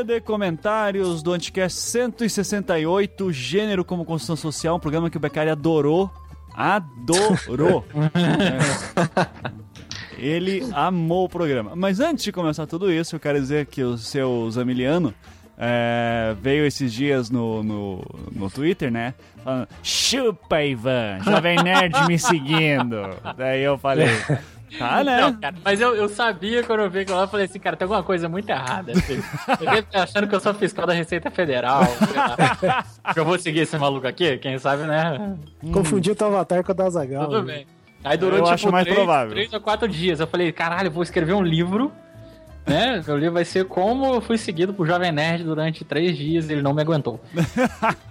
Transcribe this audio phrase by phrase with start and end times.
[0.00, 5.50] Leitura de comentários do Anticast 168, Gênero como Construção Social, um programa que o Beccari
[5.50, 6.10] adorou.
[6.54, 7.84] Adorou!
[8.14, 9.60] É.
[10.18, 11.72] Ele amou o programa.
[11.74, 15.14] Mas antes de começar tudo isso, eu quero dizer que o seu Zamiliano
[15.58, 19.14] é, veio esses dias no, no, no Twitter, né?
[19.44, 22.96] Falando, chupa, Ivan, Jovem Nerd me seguindo.
[23.36, 24.08] Daí eu falei,
[24.78, 25.20] tá, né?
[25.20, 27.76] Não, cara, mas eu, eu sabia quando eu vi aquilo lá, eu falei assim, cara,
[27.76, 28.92] tem alguma coisa muito errada.
[28.92, 29.22] Assim.
[29.48, 31.82] Eu devo estar achando que eu sou fiscal da Receita Federal.
[33.16, 35.36] eu vou seguir esse maluco aqui, quem sabe, né?
[35.72, 37.26] Confundi o teu avatar com o da Zagal.
[37.26, 37.66] Tudo bem.
[38.02, 39.30] Aí durou Eu tipo acho mais três, provável.
[39.30, 40.20] três ou quatro dias.
[40.20, 41.92] Eu falei, caralho, eu vou escrever um livro.
[42.66, 43.02] Né?
[43.08, 46.52] O livro vai ser como eu fui seguido por Jovem Nerd durante três dias e
[46.52, 47.20] ele não me aguentou.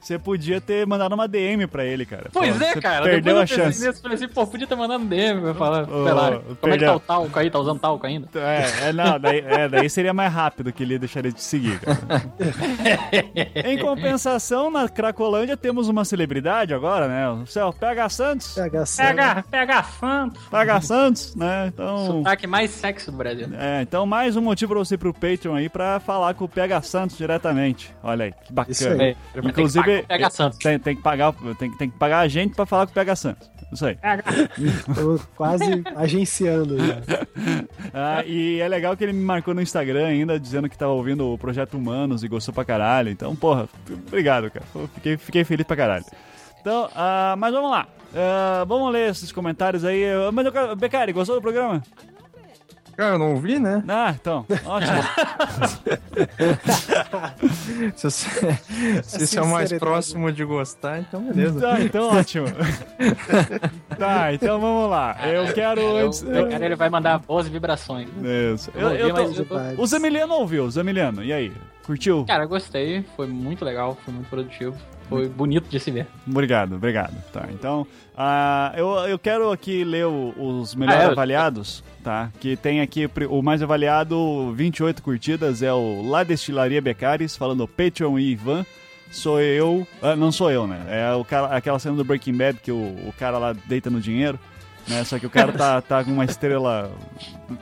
[0.00, 2.28] Você podia ter mandado uma DM pra ele, cara.
[2.32, 3.04] Pois Pô, é, cara.
[3.04, 3.86] Perdeu a chance.
[3.86, 6.38] nisso, falei assim, pô, podia ter mandado um DM pra falar, Ô, sei lá, como
[6.38, 6.88] é que perdeu.
[6.88, 7.50] tá o talco aí?
[7.50, 8.28] Tá usando talco ainda?
[8.34, 11.98] É, é, não, daí, é, daí seria mais rápido que ele deixaria de seguir, cara.
[13.68, 17.28] em compensação, na Cracolândia temos uma celebridade agora, né?
[17.30, 18.54] O céu PH Santos.
[18.54, 20.42] PH Pega, pega Santos.
[20.48, 21.66] PH Santos, né?
[21.68, 22.06] Então.
[22.06, 23.48] Sotaque mais sexy do Brasil.
[23.58, 26.48] É, então mais um motivo pra você ir pro Patreon aí pra falar com o
[26.48, 27.94] PH Santos diretamente.
[28.02, 29.14] Olha aí, que Isso bacana.
[29.42, 29.50] Aí.
[29.50, 30.58] Inclusive, Pega Santos.
[30.58, 33.16] tem, tem que pagar, tem, tem que pagar a gente pra falar com o PH
[33.16, 33.50] Santos.
[33.72, 33.96] Isso aí.
[34.94, 37.00] Tô quase agenciando já.
[37.94, 41.32] Ah, e é legal que ele me marcou no Instagram ainda, dizendo que tava ouvindo
[41.32, 43.08] o Projeto Humanos e gostou pra caralho.
[43.08, 43.66] Então, porra,
[44.06, 44.66] obrigado, cara.
[44.94, 46.04] Fiquei, fiquei feliz pra caralho.
[46.60, 47.86] Então, ah, mas vamos lá.
[48.14, 50.04] Ah, vamos ler esses comentários aí.
[50.04, 50.76] Ah, Mas eu quero...
[50.76, 51.82] Becari, gostou do programa?
[53.02, 53.82] Cara, eu não ouvi, né?
[53.88, 55.02] Ah, então, ótimo.
[57.96, 58.30] Se você,
[59.02, 61.60] se você é o mais próximo de gostar, então beleza.
[61.60, 62.46] tá, então ótimo.
[63.98, 65.16] tá, então vamos lá.
[65.26, 66.22] Eu quero Eu, antes...
[66.22, 68.08] o cara ele vai mandar boas vibrações.
[68.54, 68.70] Isso.
[68.74, 71.52] Eu, eu eu tô- O Zamiliano ouviu, Zamiliano, e aí?
[71.84, 72.24] Curtiu?
[72.24, 74.76] Cara, gostei, foi muito legal, foi muito produtivo,
[75.12, 76.06] foi bonito de se ver.
[76.26, 77.14] Obrigado, obrigado.
[77.32, 77.86] Tá, então,
[78.16, 81.12] ah, eu, eu quero aqui ler o- os melhores Ah, é?
[81.12, 82.30] avaliados, tá?
[82.40, 88.18] Que tem aqui o mais avaliado, 28 curtidas, é o La Destilaria Becaris, falando Patreon
[88.18, 88.64] e Ivan.
[89.10, 90.80] Sou eu, ah, não sou eu, né?
[90.88, 94.00] É o cara, aquela cena do Breaking Bad que o, o cara lá deita no
[94.00, 94.38] dinheiro,
[94.88, 95.04] né?
[95.04, 96.90] Só que o cara tá, tá com uma estrela.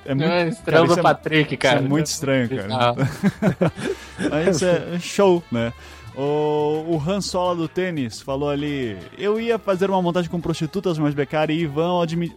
[0.07, 1.81] É muito, É, estrela isso do é- Patrick, isso é cara.
[1.83, 2.69] muito estranho, cara.
[2.71, 2.95] Ah,
[4.31, 5.73] Mas é show, né?
[6.17, 10.99] O, o Han Sola do tênis falou ali: Eu ia fazer uma montagem com prostitutas,
[10.99, 12.33] mas Becari e Ivan admi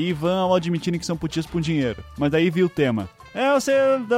[0.00, 0.54] e Ivan ao
[0.98, 2.02] que são putinhas por dinheiro.
[2.18, 3.08] Mas daí vi o tema.
[3.32, 3.72] É, você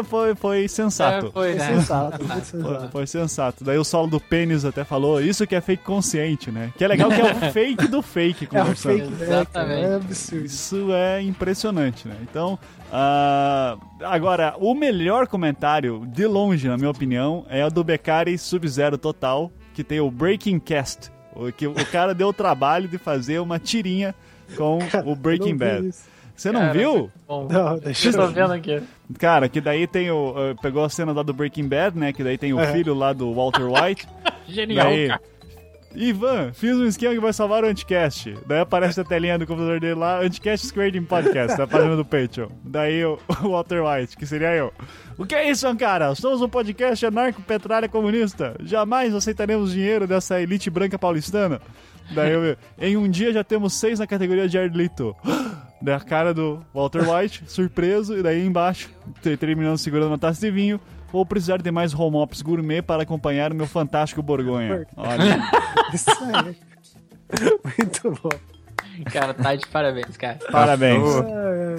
[0.04, 1.26] foi, foi sensato.
[1.26, 1.74] é, foi, Foi né?
[1.76, 2.88] sensato, foi Foi, sensato.
[2.90, 3.64] foi sensato.
[3.64, 6.72] Daí o solo do pênis até falou, isso que é fake consciente, né?
[6.78, 8.98] Que é legal que é o fake do fake É um conversando.
[8.98, 9.22] fake, né?
[9.26, 9.84] Exatamente.
[9.84, 10.44] É absurdo.
[10.46, 12.16] Isso é impressionante, né?
[12.22, 12.58] Então,
[12.90, 18.96] ah, agora, o melhor comentário, de longe, na minha opinião, é o do Beccari Sub-Zero
[18.96, 21.10] Total, que tem o Breaking Cast.
[21.34, 24.14] O, que o cara deu o trabalho de fazer uma tirinha
[24.56, 25.86] com o Breaking Bad.
[25.88, 26.11] isso.
[26.42, 27.08] Você não Cara, viu?
[27.28, 28.82] Bom, Não, deixa eu tô vendo aqui.
[29.16, 30.34] Cara, que daí tem o.
[30.36, 32.12] eh, pegou a cena lá do Breaking Bad, né?
[32.12, 32.72] Que daí tem o É.
[32.72, 34.08] filho lá do Walter White.
[34.48, 35.20] Genial, Daí, cara.
[35.94, 38.34] Ivan, fiz um esquema que vai salvar o Anticast.
[38.47, 42.48] Daí aparece a telinha do computador dele lá, Anticast Screening Podcast, da página do Patreon.
[42.64, 44.72] Daí o, o Walter White, que seria eu.
[45.16, 46.12] O que é isso, cara?
[46.16, 48.56] Somos um podcast anarco-petralha comunista.
[48.64, 51.60] Jamais aceitaremos dinheiro dessa elite branca paulistana.
[52.14, 55.14] Daí eu, em um dia já temos seis na categoria de Ardlito.
[55.82, 58.88] Da cara do Walter White, surpreso, e daí embaixo,
[59.20, 60.80] te- terminando segurando uma taça de vinho.
[61.10, 64.86] Vou precisar de mais home ops gourmet para acompanhar o meu fantástico Borgonha.
[64.96, 65.42] Olha,
[65.92, 66.56] Isso aí.
[67.76, 68.30] Muito bom.
[69.12, 70.38] Cara, tá de parabéns, cara.
[70.52, 71.02] parabéns.
[71.26, 71.76] É,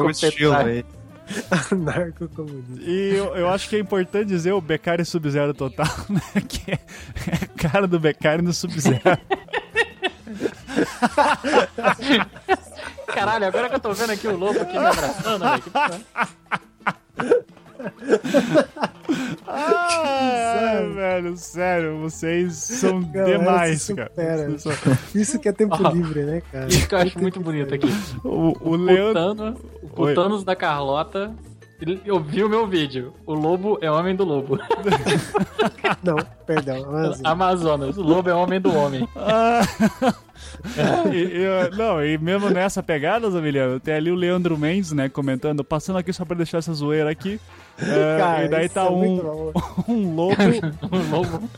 [0.00, 0.84] O estilo aí.
[1.76, 2.80] Narco-comunista.
[2.82, 6.20] E eu, eu acho que é importante dizer o Beccari Sub-Zero total, né?
[6.48, 9.00] Que é, é a cara do Beccari no Sub-Zero.
[13.06, 15.62] Caralho, agora que eu tô vendo aqui o lobo aqui me abraçando, velho.
[19.46, 24.58] Ah, velho, sério, vocês são Galera, demais, cara.
[24.58, 24.72] são-
[25.14, 26.66] Isso que é tempo Ó, livre, né, cara?
[26.68, 27.86] Isso que eu acho muito bonito aqui.
[28.24, 28.28] O,
[28.60, 29.56] o O Leandro.
[29.96, 30.14] O Oi.
[30.14, 31.32] Thanos da Carlota,
[31.80, 33.12] ele ouviu o meu vídeo.
[33.26, 34.58] O lobo é homem do lobo.
[36.02, 36.16] Não,
[36.46, 36.86] perdão.
[36.90, 39.08] Mas, Amazonas, o lobo é homem do homem.
[39.16, 39.60] Ah,
[41.12, 45.64] e, e, não, e mesmo nessa pegada, Zamiliano, tem ali o Leandro Mendes, né, comentando,
[45.64, 47.40] passando aqui só pra deixar essa zoeira aqui.
[47.78, 49.52] É, cara, e daí tá é um, bom.
[49.88, 50.34] um lobo.
[50.90, 51.50] O lobo.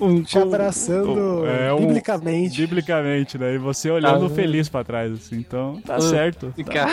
[0.00, 2.60] Um, Te abraçando é, um- biblicamente.
[2.60, 3.54] Biblicamente, né?
[3.54, 4.34] E você olhando Tá.
[4.34, 5.36] feliz pra trás, assim.
[5.36, 6.52] Então, tá Uh, certo.
[6.56, 6.86] E, Tá.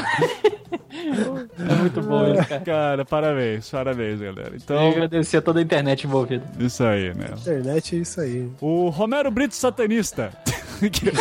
[0.94, 2.62] É muito bom isso, cara.
[2.62, 4.50] Cara, parabéns, parabéns, galera.
[4.51, 6.44] Eu Então, agradecer a toda a internet envolvida.
[6.60, 7.28] isso aí, né?
[7.38, 8.50] Internet é isso aí.
[8.62, 10.31] O Romero Brito Satanista.
[10.92, 11.12] que,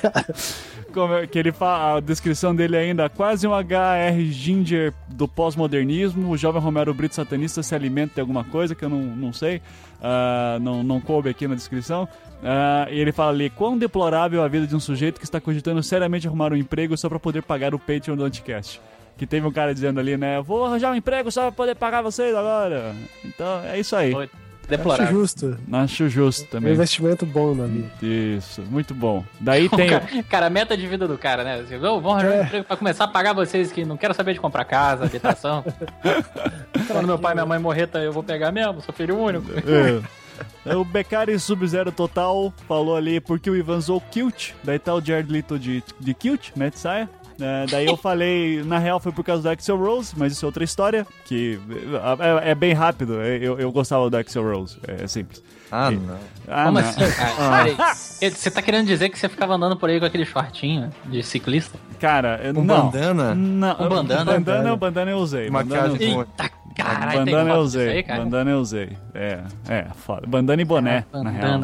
[0.00, 0.26] Cara,
[0.92, 6.30] como é- que ele fala, a descrição dele ainda, quase um HR Ginger do pós-modernismo.
[6.30, 9.60] O jovem Romero Brito Satanista se alimenta de alguma coisa que eu não, não sei,
[10.02, 12.08] ah, não, não coube aqui na descrição.
[12.42, 15.82] Ah, e ele fala ali: quão deplorável a vida de um sujeito que está cogitando
[15.82, 18.80] seriamente arrumar um emprego só para poder pagar o Patreon do Anticast.
[19.18, 20.40] Que teve um cara dizendo ali, né?
[20.40, 22.94] Vou arranjar um emprego só para poder pagar vocês agora.
[23.24, 24.12] Então é isso aí.
[24.12, 25.20] Foi acho Deplorável.
[25.20, 25.58] justo.
[25.72, 26.72] Acho justo Um também.
[26.74, 27.88] investimento bom na vida.
[28.02, 29.24] Isso, muito bom.
[29.40, 29.88] Daí tem.
[29.88, 31.60] cara, cara, meta de vida do cara, né?
[31.60, 32.44] Assim, "Ô, vamos arranjar um É.
[32.44, 35.64] emprego pra começar a pagar vocês que não quero saber de comprar casa, habitação.
[36.86, 39.46] Quando meu pai e minha mãe morrer, tá, eu vou pegar mesmo, sou filho único.
[40.66, 40.74] É.
[40.76, 45.32] O Beccari Sub-Zero Total falou ali porque o Ivan zoou Kilt, daí tá o Jared
[45.32, 47.08] Leto de, de Kilt, né, de saia.
[47.40, 50.46] É, daí eu falei, na real foi por causa do Axel Rose, mas isso é
[50.46, 51.58] outra história, que
[52.44, 55.42] é, é bem rápido, é, eu, eu gostava do Axel Rose, é simples.
[55.70, 56.16] Ah, E- não.
[56.48, 56.88] Ah, Como não.
[56.88, 57.74] assim, cara?
[57.76, 58.30] Peraí.
[58.32, 61.78] Você tá querendo dizer que você ficava andando por aí com aquele shortinho de ciclista?
[62.00, 62.86] Cara, eu- Com não.
[62.90, 63.34] bandana?
[63.34, 64.24] Não, Com bandana?
[64.24, 65.50] bandana, bandana eu usei.
[65.50, 66.18] bandana Maquiagem.
[66.18, 67.88] Eita, caralho, tem bandana eu usei.
[67.88, 68.24] aí, cara?
[68.24, 68.96] bandana eu usei.
[69.14, 70.26] É, é, foda.
[70.26, 71.60] Bandana e boné, Ah, na real.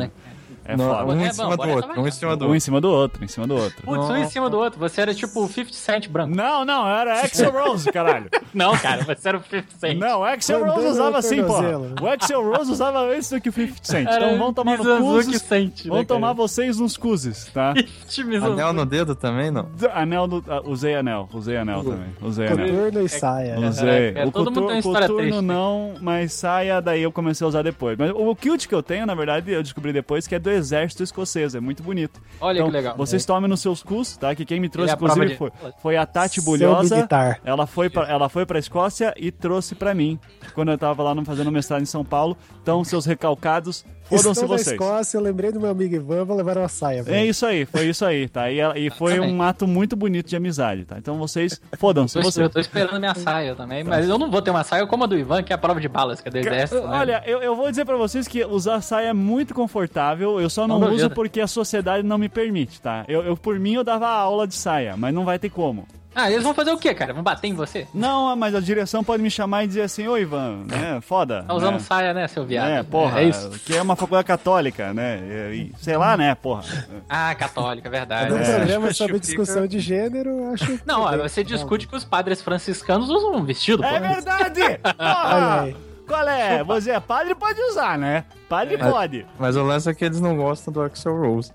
[0.66, 1.04] É Não, foda.
[1.04, 2.60] um É em bom, cima do outro, um em cima do Um em outro.
[2.60, 3.82] cima do outro, em cima do outro.
[3.82, 4.78] Putz, um em cima do outro.
[4.80, 6.34] Você era tipo o 50 Cent branco.
[6.34, 8.30] Não, não, era Axel Rose, caralho.
[8.54, 9.98] Não, cara, você era o 50 Cent.
[9.98, 11.62] Não, o Axel Rose usava no assim, porra.
[11.70, 11.94] tornozelo.
[12.00, 14.06] O Axel Rose usava antes do que o 50 Cent.
[14.06, 15.42] Era Então vão tomar no cuzes.
[15.42, 16.34] Cent, né, Vão tomar cara?
[16.34, 17.74] vocês nos cuzes, tá?
[18.52, 19.68] Anel no dedo também, não?
[19.92, 20.44] Anel do.
[20.48, 22.06] ah, usei anel, usei anel também.
[22.22, 22.68] Usei anel.
[22.68, 23.58] Coturno e saia.
[23.58, 24.12] Usei.
[24.14, 25.44] É, o todo mundo tem história coturno triste.
[25.44, 27.98] não, mas saia daí eu comecei a usar depois.
[27.98, 31.02] Mas o kilt que eu tenho, na verdade, eu descobri depois que é do exército
[31.02, 32.20] escocês, é muito bonito.
[32.40, 32.96] Olha então, que legal.
[32.96, 34.34] Vocês tomem nos seus cus, tá?
[34.34, 37.06] Que quem me trouxe, Ele é a prova inclusive, de- foi, foi a Tati Bulhosa.
[37.44, 40.18] Ela foi, pra, ela foi pra Escócia e trouxe pra mim,
[40.54, 42.36] quando eu tava lá no- fazendo mestrado em São Paulo.
[42.62, 44.68] Então, seus recalcados, fodam-se Estou na vocês.
[44.72, 47.02] Escócia, eu lembrei do meu amigo Ivan, vou levar uma saia.
[47.04, 48.50] pra É isso aí, foi isso aí, tá?
[48.50, 50.96] E, e foi um ato muito bonito de amizade, tá?
[50.98, 52.36] Então vocês, fodam-se vocês.
[52.36, 55.06] eu tô esperando minha saia também, mas eu não vou ter uma saia como a
[55.06, 56.80] do Ivan, que é a prova de balas, que é do exército.
[56.86, 56.98] né?
[56.98, 60.66] Olha, eu, eu vou dizer pra vocês que usar saia é muito confortável, eu só
[60.68, 63.04] não, Não uso porque a sociedade não me permite, tá?
[63.08, 65.86] Eu, eu, por mim, eu dava aula de saia, mas não vai ter como.
[66.16, 67.12] Ah, eles vão fazer o quê, cara?
[67.12, 67.88] Vão bater em você?
[67.92, 71.00] Não, mas a direção pode me chamar e dizer assim, ô Ivan, né?
[71.00, 71.42] Foda.
[71.42, 71.78] Tá usando né?
[71.80, 72.68] saia, né, seu viado?
[72.70, 73.50] É, porra, É isso.
[73.66, 75.18] que é uma faculdade católica, né?
[75.52, 76.62] E, e- sei lá, né, porra.
[77.08, 78.30] Ah, católica, verdade.
[78.30, 78.44] No É.
[78.58, 79.42] programa sobre Justifica.
[79.42, 80.78] discussão de gênero, eu acho.
[80.86, 83.84] Não, ó, você discute que os padres franciscanos usam um vestido.
[83.84, 84.60] É verdade!
[84.84, 85.60] Olha Porra!
[85.62, 85.76] aí.
[86.06, 86.62] Qual é?
[86.62, 88.24] Você é padre, pode usar, né?
[88.48, 89.26] Padre pode.
[89.38, 91.52] Mas o lance é que eles não gostam do Axel Rose.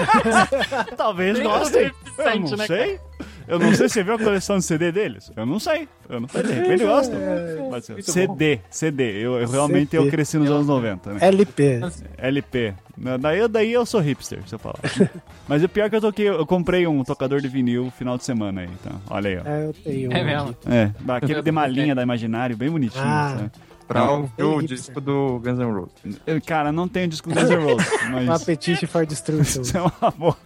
[0.96, 1.88] Talvez Tem gostem.
[1.88, 3.00] o 50 Eu não né, sei.
[3.50, 5.30] Eu não sei se você viu a coleção de CD deles.
[5.36, 5.88] Eu não sei.
[6.08, 6.42] Eu não sei.
[6.42, 7.18] De repente gostam.
[7.68, 7.92] Pode ser.
[7.94, 8.60] Muito CD.
[8.70, 9.04] CD.
[9.24, 11.18] Eu, eu realmente eu cresci nos anos 90, né?
[11.22, 11.80] LP.
[12.16, 12.74] LP.
[13.20, 14.78] Daí, eu- daí eu sou hipster, se eu falar.
[15.48, 18.16] Mas o pior é que eu toquei, eu comprei um tocador de vinil no final
[18.18, 19.00] de semana aí, então.
[19.08, 19.48] Olha aí, ó.
[19.48, 20.12] É, eu tenho.
[20.12, 20.54] É mesmo.
[20.66, 23.02] É, aquele de malinha da Imaginário, bem bonitinho.
[23.04, 23.34] Ah.
[23.36, 23.50] sabe?
[23.90, 24.76] Pra ouvir o hipster.
[24.78, 26.20] disco do Guns N' Roses.
[26.26, 29.62] Eu, Cara, não tenho disco Guns N' Roses, Um mas apetite for destruction.
[29.62, 30.36] isso é uma boa.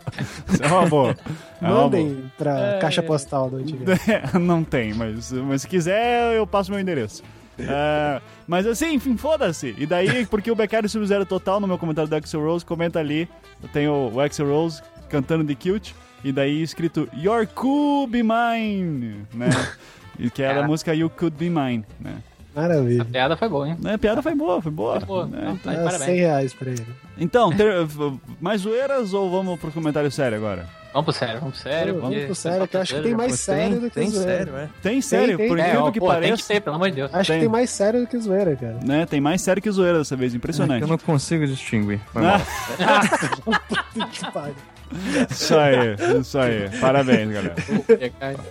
[0.50, 1.16] Isso é uma boa.
[1.60, 2.78] É uma Mandem pra É.
[2.78, 3.84] caixa postal do antigo.
[3.84, 3.98] boa.
[4.40, 7.22] Não tem, mas, mas se quiser, eu passo meu endereço.
[7.58, 9.74] É, mas assim, enfim, foda-se.
[9.78, 13.28] E daí, porque o Beccari Sub-Zero Total, no meu comentário do Axel Rose, comenta ali,
[13.62, 19.26] eu tenho o Axel Rose cantando de cute, e daí escrito Your Could Be Mine,
[19.34, 19.50] né?
[20.18, 20.66] E que era a Ah.
[20.66, 22.14] música You Could Be Mine, né?
[22.54, 23.02] Maravilha.
[23.02, 23.76] A piada foi boa, hein?
[23.80, 25.00] Né, A piada foi boa, foi boa.
[25.00, 25.26] Foi boa.
[25.26, 25.40] né?
[25.44, 26.02] Não, Então- parabéns.
[26.04, 26.86] 100 reais pra ele.
[27.18, 27.86] Então, ter-
[28.40, 30.66] mais zoeiras ou vamos pro comentário sério agora?
[30.92, 32.00] Vamos pro sério, vamos pro sério.
[32.00, 34.32] Vamos pro sério, que eu acho que tem mais Pô, sério do que tem zoeira.
[34.44, 34.68] sério, é.
[34.80, 35.48] Tem sério, tem.
[35.48, 36.36] por É, incrível ó, que pô, tem pareça.
[36.42, 37.10] que ter, pelo amor de Deus.
[37.12, 37.40] Acho Tem.
[37.40, 38.78] que tem mais sério do que zoeira, cara.
[38.84, 40.82] Né, tem mais sério que zoeira dessa vez, impressionante.
[40.82, 41.98] Eu não consigo distinguir.
[42.12, 43.54] Foi Ah, mal.
[44.12, 44.54] Que pariu.
[45.30, 45.76] Isso aí,
[46.20, 46.70] isso aí.
[46.80, 47.54] Parabéns, galera.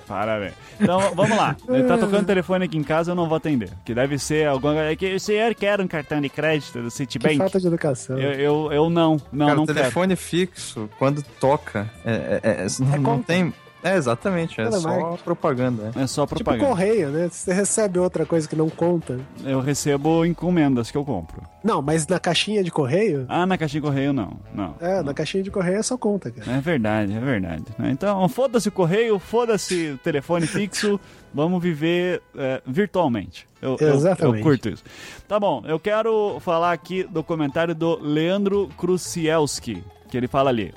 [0.07, 0.53] Parabéns.
[0.79, 1.55] Então, vamos lá.
[1.69, 3.69] Ele tá tocando telefone aqui em casa, eu não vou atender.
[3.85, 6.91] Que deve ser alguma É que o senhor quer um cartão de crédito do Que
[6.91, 7.37] Citibank?
[7.37, 8.17] falta de educação.
[8.17, 9.79] Eu, eu, eu não, não, Cara, não o quero.
[9.79, 13.23] telefone fixo, quando toca, é, é- é- não, não conta.
[13.27, 13.53] tem.
[13.83, 15.91] É, exatamente, é só propaganda.
[15.95, 16.03] é.
[16.03, 16.65] É só Tipo propaganda.
[16.69, 17.27] correio, né?
[17.29, 19.19] Você recebe outra coisa que não conta.
[19.43, 21.41] Eu recebo encomendas que eu compro.
[21.63, 23.25] Não, mas na caixinha de correio?
[23.27, 24.37] Ah, na caixinha de correio não.
[24.53, 24.75] Não.
[24.79, 26.51] É, na caixinha de correio é só conta, cara.
[26.51, 27.63] É verdade, é verdade.
[27.77, 27.89] né?
[27.91, 30.99] Então, foda-se o correio, foda-se o telefone fixo,
[31.33, 33.45] vamos viver é, virtualmente.
[33.61, 34.37] Eu, eu- Exatamente.
[34.37, 34.83] Eu, curto isso.
[35.27, 40.73] Tá bom, eu quero falar aqui do comentário do Leandro Krusielski, que ele fala ali.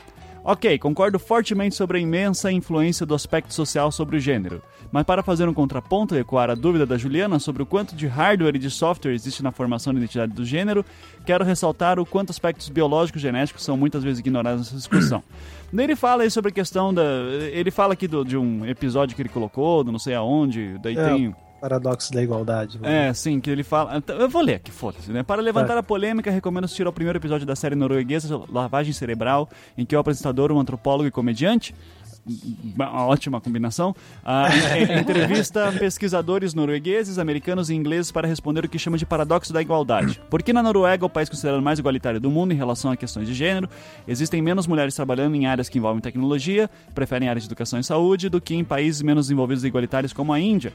[0.48, 4.62] Ok, concordo fortemente sobre a imensa influência do aspecto social sobre o gênero.
[4.92, 8.06] Mas para fazer um contraponto e ecoar a dúvida da Juliana sobre o quanto de
[8.06, 10.84] hardware e de software existe na formação da identidade do gênero,
[11.24, 15.20] quero ressaltar o quanto aspectos biológicos e genéticos são muitas vezes ignorados nessa discussão.
[15.76, 17.02] Ele fala aí sobre a questão da.
[17.50, 20.96] Ele fala aqui do- de um episódio que ele colocou, do não sei aonde, daí
[20.96, 21.08] É.
[21.08, 21.34] tem.
[21.68, 22.78] Paradoxo da igualdade.
[22.82, 23.96] É, sim, que ele fala.
[23.96, 25.22] então, Eu vou ler aqui, foda-se, né?
[25.22, 29.84] Para levantar a polêmica, recomendo assistir ao primeiro episódio da série norueguesa Lavagem Cerebral, em
[29.84, 31.74] que o apresentador, um antropólogo e comediante.
[32.74, 33.94] Uma ótima combinação.
[34.24, 39.52] ah, en- entrevista pesquisadores noruegueses, americanos e ingleses para responder o que chama de paradoxo
[39.52, 40.20] da igualdade.
[40.28, 43.28] Por que na Noruega, o país considerado mais igualitário do mundo em relação a questões
[43.28, 43.68] de gênero,
[44.08, 48.28] existem menos mulheres trabalhando em áreas que envolvem tecnologia, preferem áreas de educação e saúde,
[48.28, 50.72] do que em países menos desenvolvidos e igualitários como a Índia?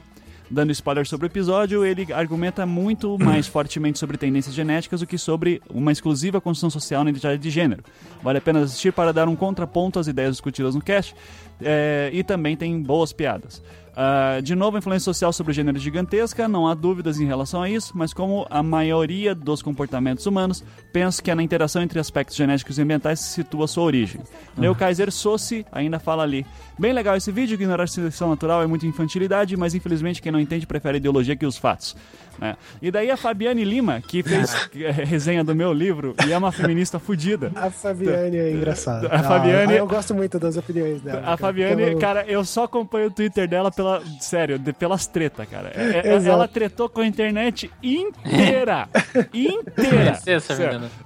[0.52, 5.16] Dando spoiler sobre o episódio, ele argumenta muito mais fortemente sobre tendências genéticas do que
[5.16, 7.82] sobre uma exclusiva construção social na identidade de gênero.
[8.22, 11.14] Vale a pena assistir para dar um contraponto às ideias discutidas no cast
[11.58, 13.62] é, e também tem boas piadas.
[13.94, 17.26] Ah, de novo, a influência social sobre o gênero é gigantesca, não há dúvidas em
[17.26, 21.82] relação a isso, mas como a maioria dos comportamentos humanos, penso que é na interação
[21.82, 24.20] entre aspectos genéticos e ambientais que se situa a sua origem.
[24.56, 26.46] Leo Kaiser Sossi ainda fala ali.
[26.82, 30.40] Bem legal esse vídeo, ignorar a seleção natural é muita infantilidade, mas infelizmente quem não
[30.40, 31.94] entende prefere a ideologia que os fatos.
[32.40, 32.56] né?
[32.82, 36.50] E daí a Fabiane Lima, que fez eh, resenha do meu livro e é uma
[36.50, 37.52] feminista fudida.
[37.54, 39.06] A Fabiane é engraçada.
[39.06, 41.20] A Fabiane- Ah, eu gosto muito das opiniões dela.
[41.20, 44.02] A cara, Fabiane, eu- cara, eu só acompanho o Twitter dela pela.
[44.20, 45.70] Sério, de- pelas tretas, cara.
[45.76, 48.88] É- é- ela tretou com a internet inteira.
[49.32, 50.18] inteira.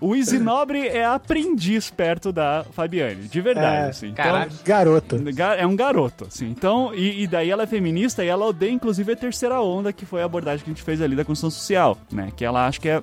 [0.00, 4.12] O Easy Nobre é aprendiz perto da Fabiane, de verdade, É, assim.
[4.14, 4.50] Caralho.
[4.64, 5.18] Garoto.
[5.35, 6.49] Ga- Um garoto, assim.
[6.49, 10.07] Então, e, e daí ela é feminista e ela odeia, inclusive, a terceira onda, que
[10.07, 12.33] foi a abordagem que a gente fez ali da construção social, né?
[12.37, 13.01] Que ela acha que é.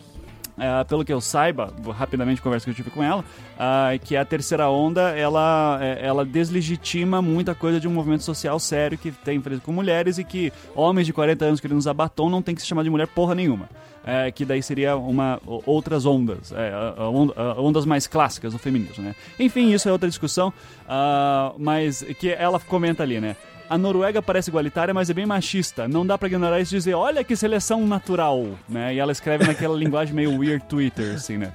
[0.58, 3.24] é, pelo que eu saiba, rapidamente conversa que eu tive com ela,
[3.58, 8.60] ah, que a terceira onda ela, é, ela deslegitima muita coisa de um movimento social
[8.60, 12.30] sério que tem feito com mulheres e que homens de 40 anos querendo usar batom
[12.30, 13.70] não tem que se chamar de mulher porra nenhuma.
[14.06, 18.52] É, que daí seria uma outras ondas, é, a- a onda- a- ondas mais clássicas
[18.52, 19.16] do feminismo, né?
[19.40, 20.52] Enfim, isso é outra discussão,
[20.90, 23.36] ah, mas que ela comenta ali, né?
[23.70, 25.88] A Noruega parece igualitária, mas é bem machista.
[25.88, 28.94] Não dá pra ignorar isso e dizer, olha que seleção natural, né?
[28.94, 31.52] E ela escreve naquela linguagem meio weird Twitter, assim, né?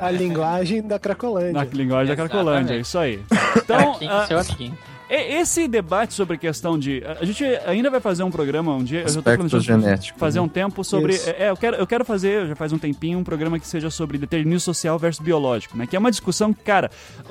[0.00, 1.52] A linguagem da Cracolândia.
[1.52, 2.30] Na linguagem da Exatamente.
[2.30, 3.20] Cracolândia, é isso aí.
[3.56, 4.78] Então, Aqui, ah, seu amiguinho.
[5.10, 7.02] E- esse debate sobre a questão de.
[7.20, 9.00] A gente ainda vai fazer um programa um dia.
[9.02, 10.44] eu já tô Aspectos planejando genéticos, Fazer né?
[10.44, 11.14] um tempo sobre.
[11.14, 11.28] Isso.
[11.30, 14.16] É, eu quero, eu quero fazer, já faz um tempinho, um programa que seja sobre
[14.18, 15.86] determinismo social versus biológico, né?
[15.86, 16.90] Que é uma discussão que, cara,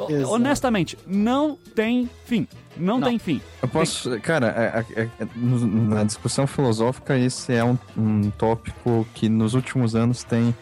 [0.10, 0.32] Exato.
[0.34, 2.48] honestamente, não tem fim.
[2.76, 3.08] Não, Não.
[3.08, 3.40] tem fim.
[3.62, 4.20] Eu posso.
[4.22, 9.96] Cara, é- é- é- na discussão filosófica, esse é um, um tópico que nos últimos
[9.96, 10.56] anos tem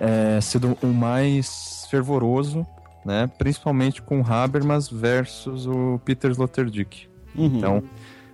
[0.00, 2.66] é, sido o mais fervoroso,
[3.04, 3.30] né?
[3.38, 7.08] Principalmente com Habermas versus o Peter Sloterdijk.
[7.34, 7.44] Uhum.
[7.46, 7.82] Então,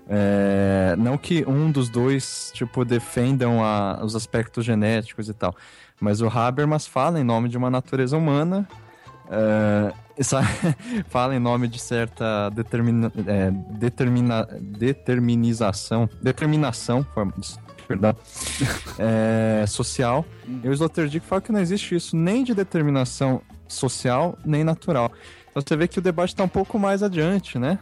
[0.09, 5.55] é, não que um dos dois, tipo, defendam a- os aspectos genéticos e tal,
[6.01, 8.69] mas o Habermas fala em nome de uma natureza humana,
[9.31, 9.93] é,
[11.09, 17.07] fala em nome de certa determina, é, determina, determinização, determinação,
[17.87, 18.15] perdão,
[18.99, 20.25] é, social.
[20.63, 23.41] E o Sloterdijk fala que não existe isso nem de determinação
[23.73, 25.11] social, nem natural.
[25.51, 27.79] Então você vê que o debate está um pouco mais adiante, né?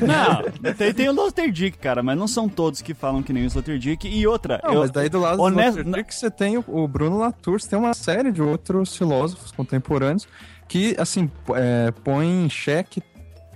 [0.00, 3.46] não, tem, tem o Sloterdijk, cara, mas não são todos que falam que nem o
[3.46, 4.06] Sloterdijk.
[4.08, 6.86] E outra, Não, eu- mas daí do lado honest- do Sloterdijk você tem o, o
[6.86, 10.28] Bruno Latour, você tem uma série de outros filósofos contemporâneos
[10.68, 13.02] que, assim, é, põem em xeque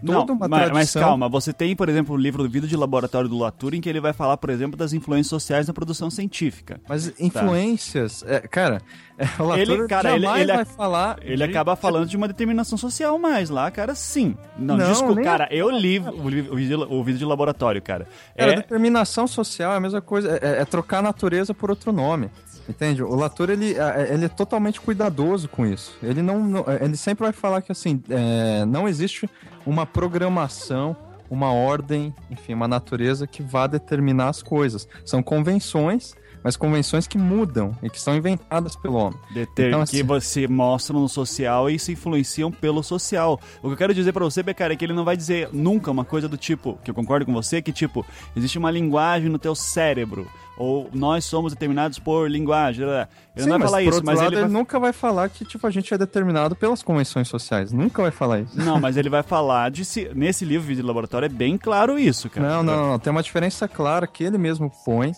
[0.03, 2.77] Não, toda uma mas, mas calma, você tem, por exemplo, o livro do Vida de
[2.77, 6.11] Laboratório do Latour, em que ele vai falar, por exemplo, das influências sociais na produção
[6.11, 6.81] científica.
[6.89, 8.81] Mas influências, é, cara,
[9.17, 11.19] é, o Latour Ele- cara, ele- ele- vai falar...
[11.23, 14.37] Ele de- acaba falando de uma determinação social mais lá, cara, sim.
[14.59, 18.07] Não, Não, desculpa, cara, eu li o, li- o vídeo de laboratório, cara.
[18.37, 21.93] Cara, É, determinação social é a mesma coisa, é, é trocar a natureza por outro
[21.93, 22.31] nome.
[22.69, 23.03] Entende?
[23.03, 25.97] O Latour, ele, é- ele é totalmente cuidadoso com isso.
[26.03, 29.29] Ele não, não- ele sempre vai falar que, assim, é, não existe
[29.65, 30.95] uma programação,
[31.31, 34.87] uma ordem, enfim, uma natureza que vá determinar as coisas.
[35.05, 39.19] São convenções, mas convenções que mudam e que são inventadas pelo homem.
[39.33, 43.41] deter- Então, que assim- você mostram no social e se influenciam pelo social.
[43.63, 45.91] O que eu quero dizer pra você, Beccara, é que ele não vai dizer nunca
[45.91, 48.05] uma coisa do tipo, que eu concordo com você, que tipo,
[48.37, 50.27] existe uma linguagem no teu cérebro,
[50.57, 52.85] ou nós somos determinados por linguagem.
[52.85, 55.29] Ele Sim, não vai mas, falar isso, mas lado, ele ele vai nunca vai falar
[55.29, 57.73] que tipo, a gente é determinado pelas convenções sociais.
[57.73, 58.59] Nunca vai falar isso.
[58.59, 60.11] Não, mas ele vai falar de se.
[60.15, 62.49] Nesse livro Vídeo de Laboratório é bem claro isso, cara.
[62.49, 62.99] Não, não, não.
[62.99, 65.13] Tem uma diferença clara que ele mesmo põe,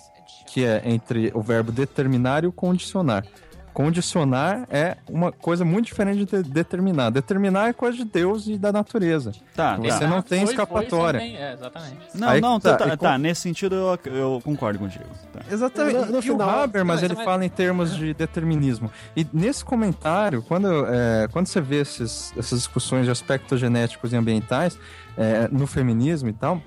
[0.52, 3.24] que é entre o verbo determinar e o condicionar.
[3.72, 7.08] Condicionar é uma coisa muito diferente de determinar.
[7.10, 9.30] Determinar é coisa de Deus e da natureza.
[9.54, 10.08] Tá, Você tá.
[10.08, 11.20] não tem Foi- foi escapatória.
[11.20, 11.96] também, é, exatamente.
[12.16, 15.04] Não, Aí não, tá, tá, tá, com- tá, nesse sentido eu, eu concordo contigo.
[15.32, 15.40] Tá.
[15.48, 15.96] Exatamente.
[15.98, 18.90] No- no e final- o Habermas, ele mas- fala em termos de determinismo.
[19.16, 24.16] E nesse comentário, quando, é, quando você vê esses, essas discussões de aspectos genéticos e
[24.16, 24.76] ambientais
[25.16, 26.60] é, no feminismo e tal,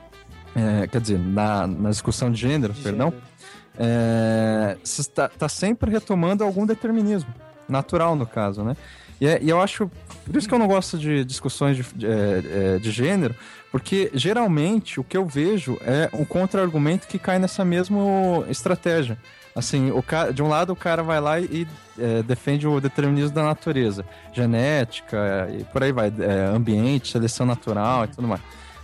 [0.56, 3.33] é, quer dizer, na, na discussão de gênero, perdão, Gênero.
[3.78, 7.34] É, está tá sempre retomando algum determinismo,
[7.68, 8.76] natural no caso, né?
[9.20, 9.90] E, é- e eu acho,
[10.26, 12.44] por isso que eu não gosto de discussões de, de, é,
[12.76, 13.36] é, de gênero,
[13.72, 18.02] porque geralmente o que eu vejo é um contra-argumento que cai nessa mesma
[18.50, 19.18] estratégia.
[19.56, 20.32] Assim, o ca...
[20.32, 24.04] de um lado o cara vai lá e é, defende o determinismo da natureza,
[24.34, 28.42] genética e por aí vai, é, ambiente, seleção natural e tudo mais.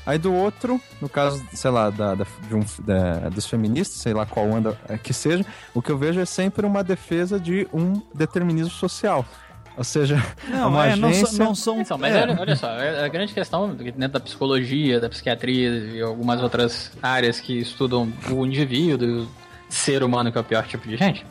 [0.10, 4.12] Aí do outro, no caso, sei lá, da, da- de um- da- dos feministas, sei
[4.14, 7.68] lá qual anda é, que seja, o que eu vejo é sempre uma defesa de
[7.72, 9.24] um determinismo social.
[9.78, 10.16] Ou seja,
[10.50, 11.28] Não, uma é, não, agência...
[11.28, 11.80] são- não são.
[11.82, 12.22] Então, mas é.
[12.24, 16.92] olha, olha só, a a grande questão dentro da psicologia, da psiquiatria e algumas outras
[17.04, 19.28] áreas que estudam o indivíduo, o
[19.70, 21.24] ser humano, que é o pior tipo de gente,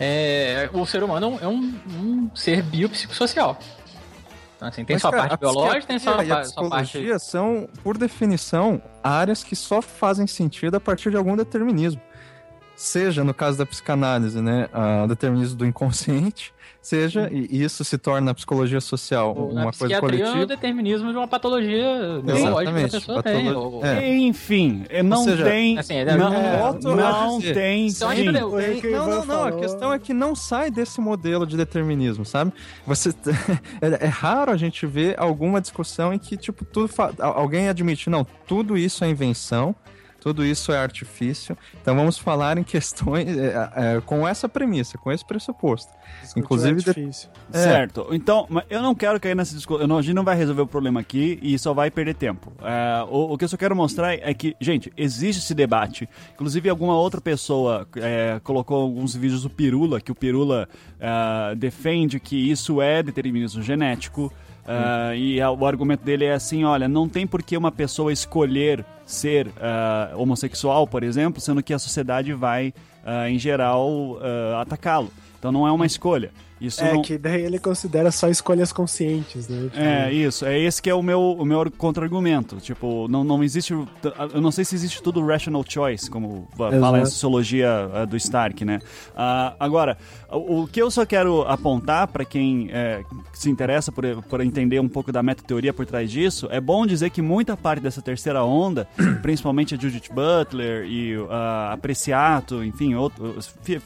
[0.00, 3.58] é, o ser humano é um, um ser biopsicossocial.
[4.58, 6.88] Então, assim, tem Mas, sua cara, parte a biológica, tem sua, e a sua parte.
[6.88, 12.00] psicologia são, por definição, áreas que só fazem sentido a partir de algum determinismo.
[12.74, 16.52] Seja, no caso da psicanálise, né, a- o determinismo do inconsciente,
[16.88, 20.46] seja, e isso se torna a psicologia social Na uma coisa é o coletiva.
[20.46, 23.44] determinismo de uma patologia neurológica que a Exatamente, pessoa tem.
[23.46, 24.16] patolo- ou- é.
[24.16, 25.78] Enfim, é, não seja, tem.
[25.78, 27.54] assim, é, não, é, outro- não eu ia dizer.
[27.54, 27.86] tem.
[27.88, 28.28] Então, sim.
[28.28, 29.44] acho que O Rick Não, não, não.
[29.44, 32.52] A questão é que não sai desse modelo de determinismo, sabe?
[32.86, 33.10] Você
[33.80, 37.68] é, é raro a gente ver alguma discussão em que tipo tudo fa- al- alguém
[37.68, 39.74] admite não, tudo isso é invenção,
[40.20, 41.56] tudo isso é artifício.
[41.80, 45.92] Então vamos falar em questões é, é, com essa premissa, com esse pressuposto.
[46.20, 47.30] Discutir Inclusive, é difícil.
[47.52, 47.58] É.
[47.58, 48.08] Certo.
[48.12, 49.96] Então, mas eu não quero cair nessa discussão.
[49.96, 52.52] A gente não vai resolver o problema aqui e só vai perder tempo.
[52.62, 56.08] É, o, o que eu só quero mostrar é que, gente, existe esse debate.
[56.34, 62.18] Inclusive, alguma outra pessoa é, colocou alguns vídeos do Pirula, que o Pirula é, defende
[62.18, 64.32] que isso é determinismo genético.
[64.68, 68.12] É, e a- o argumento dele é assim: olha, não tem por que uma pessoa
[68.12, 72.72] escolher ser é, homossexual, por exemplo, sendo que a sociedade vai,
[73.04, 74.18] é, em geral,
[74.60, 75.10] atacá-lo.
[75.38, 76.30] Então não é uma escolha.
[76.60, 77.02] Isso É não...
[77.02, 79.64] que daí ele considera só escolhas conscientes, né?
[79.64, 80.44] Tipo, É, isso.
[80.44, 82.56] É esse que é o meu, o meu contra-argumento.
[82.56, 83.72] Tipo, não, não existe...
[83.72, 86.80] Eu não sei se existe tudo rational choice, como Exato.
[86.80, 88.80] fala a sociologia eh, do Stark, né?
[89.16, 89.96] Ah, agora,
[90.30, 94.80] o, o que eu só quero apontar para quem eh, se interessa por, por entender
[94.80, 98.44] um pouco da meta-teoria por trás disso, é bom dizer que muita parte dessa terceira
[98.44, 98.88] onda,
[99.22, 103.36] principalmente a Judith Butler e ah, a Preciato, enfim, outro,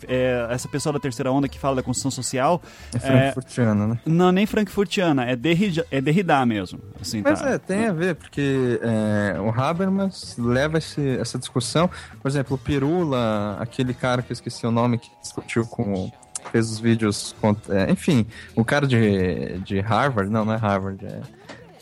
[0.08, 2.62] eh, essa pessoa da terceira onda que fala da construção social,
[2.94, 3.98] É frankfurtiano, né?
[4.07, 6.79] não, nem frankfurtiana, é Derrida, é Derrida mesmo.
[7.01, 7.51] Assim, Mas tá?
[7.51, 11.88] é, tem a ver, porque é, o Habermas leva esse- essa discussão.
[12.20, 16.11] Por exemplo, o Pirula, aquele cara que eu esqueci o nome, que discutiu com.
[16.51, 17.35] fez os vídeos.
[17.70, 21.20] é, enfim, o cara de, de Harvard, não, não é Harvard, é.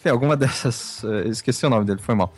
[0.01, 1.05] Enfim, alguma dessas.
[1.05, 2.33] é, esqueci o nome dele, foi mal.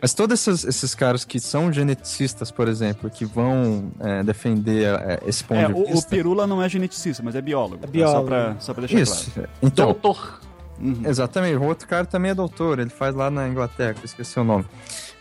[0.00, 5.20] Mas todos esses, esses caras que são geneticistas, por exemplo, que vão é, defender é,
[5.26, 6.08] esse ponto É, de o, o vista.
[6.08, 7.76] Pirula não é geneticista, mas é biólogo.
[7.82, 7.86] É tá?
[7.88, 8.20] biólogo.
[8.20, 9.30] Só pra, só pra deixar Isso.
[9.32, 9.48] claro.
[9.60, 10.40] Então, Doutor.
[10.80, 11.02] Uhum.
[11.04, 11.56] exatamente.
[11.56, 14.64] O outro cara também é doutor, ele faz lá na Inglaterra, esqueci o nome.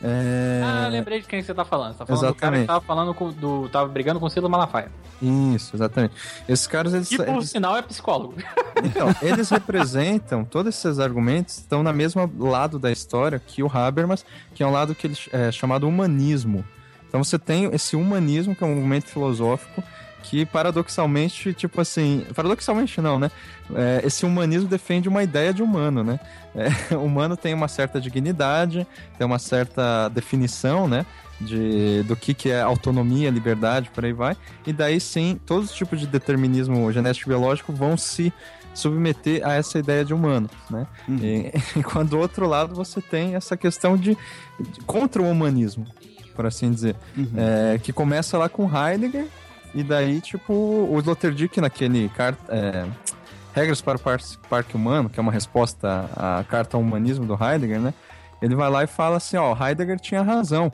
[0.02, 0.62] É...
[0.64, 1.94] Ah, lembrei de quem você tá falando.
[1.94, 2.62] Você tá falando do cara Exatamente.
[2.62, 3.70] que tava falando com, do.
[3.70, 4.92] tava brigando com o Silas Malafaia.
[5.22, 6.14] Isso, exatamente.
[6.48, 8.36] Esses caras, eles, Que por eles, sinal é psicólogo.
[8.84, 14.24] então, eles representam, todos esses argumentos estão na mesma lado da história que o Habermas,
[14.54, 16.64] que é um lado que ele é chamado humanismo.
[17.08, 19.82] Então você tem esse humanismo, que é um movimento filosófico,
[20.24, 23.32] que paradoxalmente, tipo assim, paradoxalmente não, né?
[23.74, 26.20] É, esse humanismo defende uma ideia de humano, né?
[26.56, 28.86] É, o humano tem uma certa dignidade,
[29.18, 31.06] tem uma certa definição, né?
[31.40, 34.36] De, do que, que é autonomia, liberdade, por aí vai.
[34.66, 38.34] E daí sim, todos os tipos de determinismo genético e biológico vão se
[38.74, 40.88] submeter a essa ideia de humano, né?
[41.08, 41.18] Uhum.
[41.22, 44.18] E, enquanto do outro lado você tem essa questão de,
[44.60, 45.86] de contra o humanismo,
[46.36, 47.28] por assim dizer, Uhum.
[47.36, 49.28] é, que começa lá com Heidegger
[49.74, 52.86] e daí tipo o Sloterdijk naquele car- é,
[53.54, 57.34] regras para o Par- parque humano, que é uma resposta à carta ao humanismo do
[57.34, 57.94] Heidegger, né?
[58.42, 60.72] Ele vai lá e fala assim, ó, Heidegger tinha razão,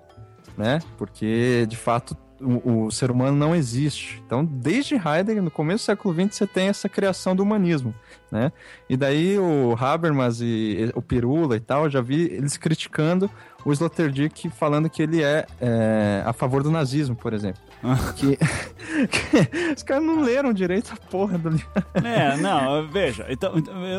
[0.58, 0.80] né?
[0.98, 4.22] Porque de fato o, o, ser humano não existe.
[4.26, 7.96] Então, desde Heidegger, no começo do século XX, você tem essa criação do humanismo,
[8.34, 8.52] né?
[8.89, 13.30] E daí o Habermas e o Pirula e tal, já vi eles criticando
[13.65, 17.62] o Sloterdijk falando que ele é, é a favor do nazismo, por exemplo.
[18.15, 21.50] que, que, os caras não leram direito a porra do
[21.96, 23.54] É, não, veja, então,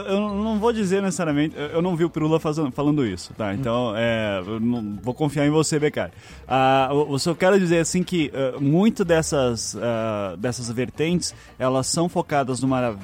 [0.06, 3.54] eu não vou dizer necessariamente, eu não vi o Pirula fazendo, falando isso, tá?
[3.54, 6.12] Então, é, eu não, vou confiar em você, Becari.
[6.48, 12.08] Ah, eu só quero dizer assim que uh, muito dessas, uh, dessas vertentes, elas são
[12.08, 12.96] focadas numa, uh,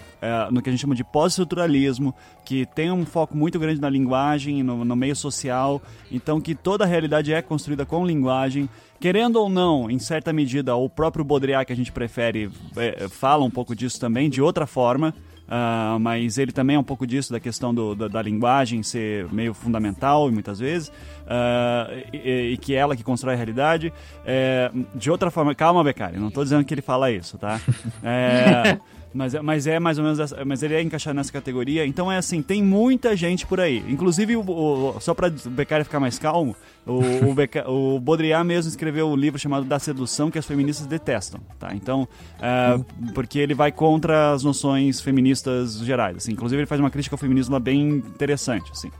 [0.50, 2.14] no que a gente chama de pós-estruturalismo,
[2.46, 6.84] que tem um foco muito grande na linguagem, no, no meio social, então que toda
[6.84, 8.68] a realidade é construída com linguagem,
[9.00, 13.42] Querendo ou não, em certa medida, o próprio Baudrillard, que a gente prefere, é, fala
[13.42, 15.14] um pouco disso também, de outra forma.
[15.46, 19.26] Uh, mas ele também é um pouco disso, da questão do, da, da, linguagem ser
[19.32, 23.92] meio fundamental, muitas vezes, uh, e, e, que é ela que constrói a realidade.
[24.24, 27.60] É, de outra forma, calma, Becari, não estou dizendo que ele fala isso, tá?
[28.04, 28.78] É,
[29.12, 31.84] mas, é, mas é mais ou menos essa, mas ele é encaixado nessa categoria.
[31.84, 33.84] Então é assim, tem muita gente por aí.
[33.88, 36.54] Inclusive, o, o, só para o Becari ficar mais calmo,
[36.86, 40.86] o, o, Beca, o Baudrillard mesmo escreveu um livro chamado Da Sedução que as feministas
[40.86, 41.74] detestam, tá?
[41.74, 42.08] Então,
[42.40, 42.80] é,
[43.12, 46.32] porque ele vai contra as noções feministas gerais, assim.
[46.32, 48.90] Inclusive ele faz uma crítica ao feminismo bem interessante, assim.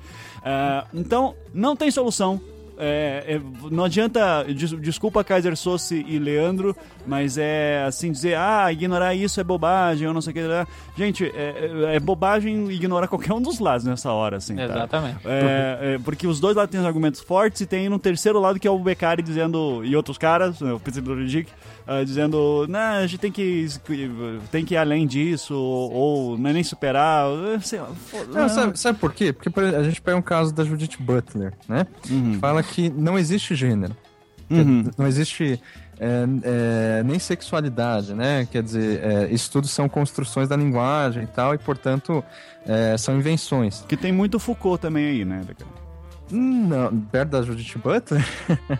[0.45, 2.41] É, então, não tem solução
[2.81, 3.41] é, é,
[3.71, 6.75] não adianta, des, desculpa Kaiser Sossi e Leandro,
[7.07, 10.41] mas é assim dizer, ah, ignorar isso é bobagem, ou não sei o que.
[10.97, 14.57] Gente, é, é, é bobagem ignorar qualquer um dos lados nessa hora, assim.
[14.57, 14.65] Tá?
[14.65, 15.19] Exatamente.
[15.27, 18.59] É, é, porque os dois lados têm os argumentos fortes e tem no terceiro lado
[18.59, 21.51] que é o Beccari dizendo, e outros caras, o Pedro Dick,
[21.91, 23.67] uh, dizendo, não, a gente tem que,
[24.51, 27.27] tem que ir além disso, ou, é nem superar,
[27.63, 27.89] sei lá.
[28.33, 29.33] Não, sabe, sabe, por quê?
[29.33, 31.87] Porque a gente pega um caso da Judith Butler, né?
[32.09, 32.39] Uhum.
[32.39, 33.97] Fala que não existe gênero.
[34.49, 34.85] Uhum.
[34.99, 35.61] Não existe
[36.01, 38.49] é, é, nem sexualidade, né?
[38.51, 42.25] Quer dizer, é, isso tudo são construções da linguagem e tal, e portanto
[42.67, 43.85] é, são invenções.
[43.87, 45.43] Que tem muito Foucault também aí, né,
[46.31, 48.25] não, perto da Judith Butler?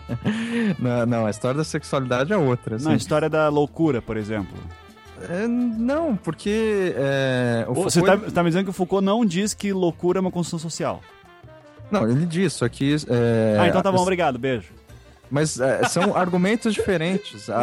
[0.79, 2.75] não, não, a história da sexualidade é outra.
[2.75, 2.85] Assim.
[2.85, 4.57] Não, a história da loucura, por exemplo.
[5.29, 6.93] É, não, porque.
[6.95, 8.25] É, Você Foucault...
[8.25, 11.01] tá, tá, me dizendo que o Foucault não diz que loucura é uma construção social.
[11.91, 12.95] Não, ele diz, só que.
[13.07, 14.69] É, ah, então tá bom, obrigado, beijo.
[15.29, 17.49] Mas é, são argumentos diferentes.
[17.49, 17.57] A,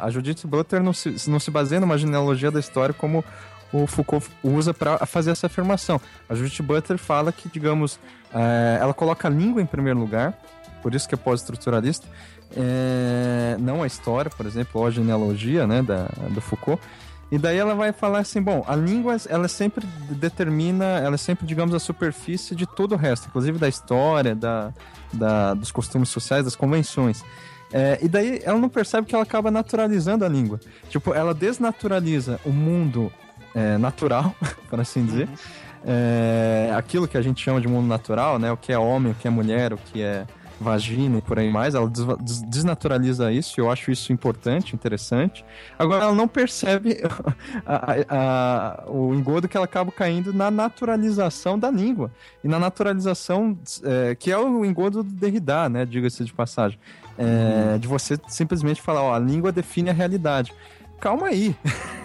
[0.00, 3.24] a, a Judith Butler não se, não se baseia numa genealogia da história como
[3.72, 6.00] o Foucault usa para fazer essa afirmação.
[6.28, 7.98] A Judith Butler fala que, digamos,
[8.32, 10.34] é, ela coloca a língua em primeiro lugar,
[10.82, 12.06] por isso que é pós-estruturalista,
[12.56, 16.80] é, não a história, por exemplo, ou a genealogia né, da, do Foucault.
[17.30, 21.46] E daí ela vai falar assim, bom, a língua ela sempre determina, ela é sempre,
[21.46, 24.72] digamos, a superfície de todo o resto, inclusive da história, da,
[25.12, 27.22] da dos costumes sociais, das convenções.
[27.70, 30.58] É, e daí ela não percebe que ela acaba naturalizando a língua.
[30.88, 33.12] Tipo, ela desnaturaliza o mundo
[33.54, 34.34] é, natural,
[34.68, 35.28] por assim dizer.
[35.28, 35.34] Uhum.
[35.84, 38.50] É, aquilo que a gente chama de mundo natural, né?
[38.50, 40.26] O que é homem, o que é mulher, o que é
[40.60, 41.90] vagina e por aí mais, ela
[42.48, 45.44] desnaturaliza isso, eu acho isso importante, interessante.
[45.78, 47.00] Agora, ela não percebe
[47.64, 52.10] a, a, a, o engodo que ela acaba caindo na naturalização da língua.
[52.42, 56.78] E na naturalização, é, que é o engodo do Derrida, né, diga-se de passagem.
[57.16, 57.78] É, uhum.
[57.78, 60.52] De você simplesmente falar, ó, a língua define a realidade
[61.00, 61.54] calma aí.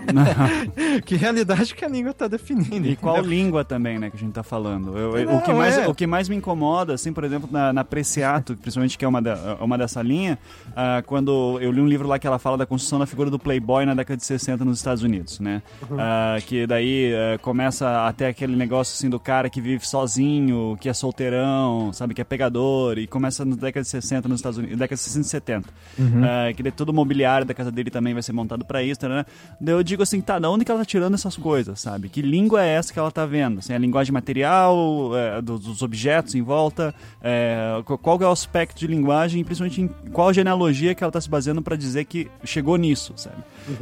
[1.06, 2.88] que realidade que a língua está definindo.
[2.88, 4.98] E qual língua também, né, que a gente está falando.
[4.98, 5.88] Eu, Não, o, que mais, é.
[5.88, 9.22] o que mais me incomoda, assim, por exemplo, na, na Preciato, principalmente que é uma,
[9.22, 10.38] da, uma dessa linha,
[10.70, 13.40] uh, quando eu li um livro lá que ela fala da construção da figura do
[13.40, 15.62] playboy na década de 60 nos Estados Unidos, né?
[15.90, 15.98] Uhum.
[15.98, 20.90] Uh, que daí uh, começa até aquele negócio, assim, do cara que vive sozinho, que
[20.90, 24.78] é solteirão, sabe, que é pegador, e começa na década de 60 nos Estados Unidos,
[24.78, 25.70] década de 60 e 70.
[25.98, 26.22] Uhum.
[26.56, 29.26] que daí todo o mobiliário da casa dele também vai ser montado para né?
[29.60, 32.10] Daí eu digo assim, tá, da onde que ela tá tirando essas coisas, sabe?
[32.10, 33.60] Que língua é essa que ela tá vendo?
[33.60, 38.80] Assim, a linguagem material, é, dos, dos, objetos em volta, é, qual é o aspecto
[38.80, 42.78] de linguagem principalmente em qual genealogia que ela tá se baseando para dizer que chegou
[42.78, 43.38] nisso, sabe?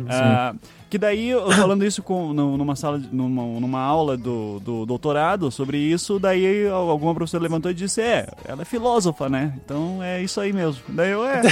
[0.10, 0.54] Ah,
[0.92, 5.78] que daí, eu falando isso com, numa sala, numa, numa aula do, do doutorado sobre
[5.78, 9.54] isso, daí alguma professora levantou e disse, é, ela é filósofa, né?
[9.64, 10.82] Então é isso aí mesmo.
[10.90, 11.44] Daí eu, é.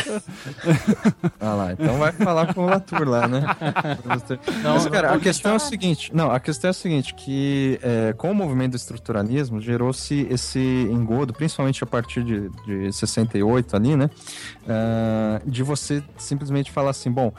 [1.40, 3.46] ah lá, então vai falar com o Latour lá, né?
[4.62, 7.80] Não, Mas, cara, a questão é o seguinte, não, a questão é o seguinte, que
[7.82, 13.74] é, com o movimento do estruturalismo, gerou-se esse engodo, principalmente a partir de, de 68
[13.74, 14.10] ali, né?
[14.66, 17.32] Uh, de você simplesmente falar assim, bom,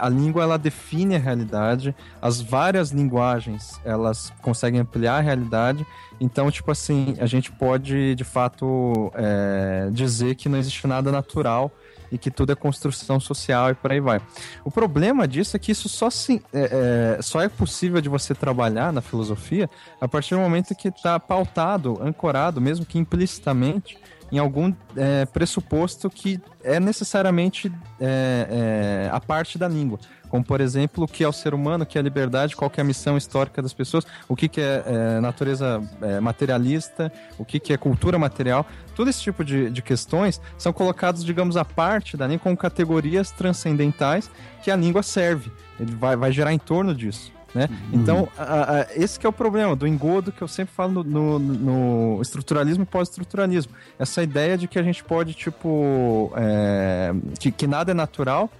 [0.00, 5.86] a língua ela define a realidade, as várias linguagens elas conseguem ampliar a realidade.
[6.20, 11.72] Então, tipo assim, a gente pode de fato é, dizer que não existe nada natural
[12.14, 14.20] e que tudo é construção social e por aí vai.
[14.64, 18.34] O problema disso é que isso só, se, é, é, só é possível de você
[18.34, 19.68] trabalhar na filosofia
[20.00, 23.98] a partir do momento que está pautado, ancorado, mesmo que implicitamente,
[24.30, 29.98] em algum é, pressuposto que é necessariamente é, é, a parte da língua.
[30.28, 32.72] Como, por exemplo, o que é o ser humano, o que é a liberdade, qual
[32.76, 37.44] é a missão histórica das pessoas, o que, que é, é natureza é, materialista, o
[37.44, 38.66] que, que é cultura material.
[38.96, 43.30] Todo esse tipo de, de questões são colocados, digamos, à parte da língua como categorias
[43.30, 44.30] transcendentais
[44.62, 45.52] que a língua serve.
[45.78, 47.33] Ele vai, vai gerar em torno disso.
[47.54, 47.68] Né?
[47.70, 48.00] Uhum.
[48.00, 51.38] Então, a, a, esse que é o problema do engodo que eu sempre falo no,
[51.38, 53.72] no, no estruturalismo e pós-estruturalismo.
[53.98, 58.50] Essa ideia de que a gente pode, tipo, é, que, que nada é natural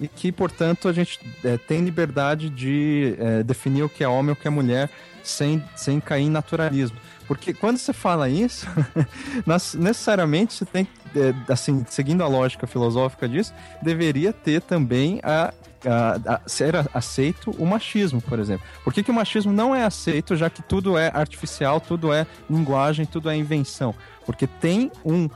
[0.00, 4.30] e que, portanto, a gente é, tem liberdade de é, definir o que é homem
[4.30, 4.88] e o que é mulher
[5.22, 6.96] sem, sem cair em naturalismo.
[7.26, 8.66] Porque quando você fala isso,
[9.78, 15.52] necessariamente você tem, é, assim, seguindo a lógica filosófica disso, deveria ter também a
[16.46, 18.66] ser aceito o machismo, por exemplo.
[18.84, 22.26] Por que, que o machismo não é aceito, já que tudo é artificial, tudo é
[22.48, 23.94] linguagem, tudo é invenção?
[24.26, 25.28] Porque tem um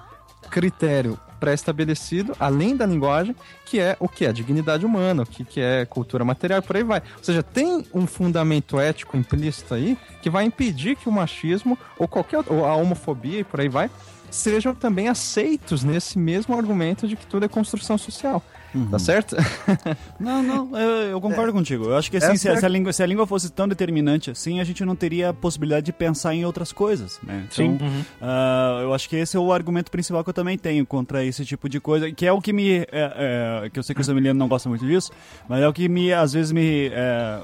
[0.51, 3.35] critério pré-estabelecido, além da linguagem,
[3.67, 6.85] que é o que é dignidade humana, o que, que é cultura material, por aí
[6.85, 7.03] vai.
[7.17, 12.07] Ou seja, tem um fundamento ético implícito aí que vai impedir que o machismo ou
[12.07, 13.91] qualquer ou a homofobia e por aí vai
[14.31, 18.43] sejam também aceitos nesse mesmo argumento de que tudo é construção social.
[18.75, 18.87] Uhum.
[18.87, 19.37] Tá certo?
[20.19, 21.53] não, não, eu, eu concordo é.
[21.53, 21.85] contigo.
[21.85, 22.57] Eu acho que assim, se, é...
[22.57, 25.35] se, a língua, se a língua fosse tão determinante assim, a gente não teria a
[25.35, 27.45] possibilidade de pensar em outras coisas, né?
[27.45, 27.79] Então, Sim.
[27.81, 28.01] Uhum.
[28.21, 31.45] Uh, eu acho que esse é o argumento principal que eu também tenho contra esse
[31.45, 32.79] tipo de coisa, que é o que me...
[32.79, 35.13] É, é, que eu sei que o Samiliano não gosta muito disso,
[35.49, 36.89] mas é o que me, às vezes, me...
[36.89, 37.41] É,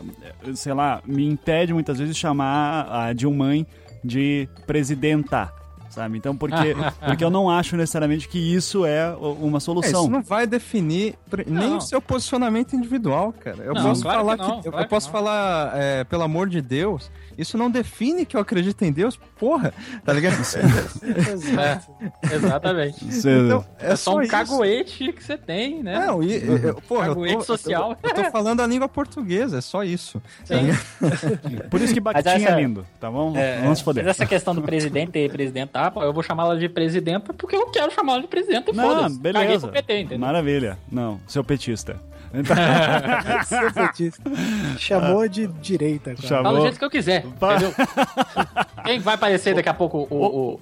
[0.55, 3.49] sei lá, me impede muitas vezes de chamar a Dilma
[4.05, 5.53] de presidenta
[5.99, 6.17] sabe?
[6.17, 10.01] Então, porque, porque eu não acho necessariamente que isso é uma solução.
[10.01, 11.79] É, isso não vai definir nem não.
[11.79, 13.59] o seu posicionamento individual, cara.
[13.65, 16.49] Eu não, posso claro falar que, não, que claro eu, posso falar, é, pelo amor
[16.49, 19.73] de Deus, isso não define que eu acredito em Deus, porra,
[20.05, 20.35] tá ligado?
[21.57, 23.05] é, exatamente.
[23.05, 24.31] Então, é, é só um isso.
[24.31, 26.07] caguete que você tem, né?
[26.07, 27.97] Não, e, eu, porra, caguete eu tô, social.
[28.03, 30.21] Eu, eu, tô falando a língua portuguesa, é só isso.
[30.47, 30.57] Tá
[31.71, 33.37] Por isso que Baquitinha é lindo, tá bom?
[33.37, 34.03] É, Vamos poder.
[34.03, 37.93] Mas essa questão do presidente e presidenta, eu vou chamá-la de presidenta porque eu quero
[37.93, 39.69] chamá-la de presidenta, Não, beleza.
[39.69, 40.77] PT, Maravilha.
[40.91, 42.01] Não, seu petista.
[42.33, 42.57] Então...
[44.79, 46.27] Chamou de direita, cara.
[46.27, 46.45] Chamou...
[46.45, 47.25] Fala do jeito que eu quiser.
[48.85, 50.61] Quem vai aparecer daqui a pouco o, o,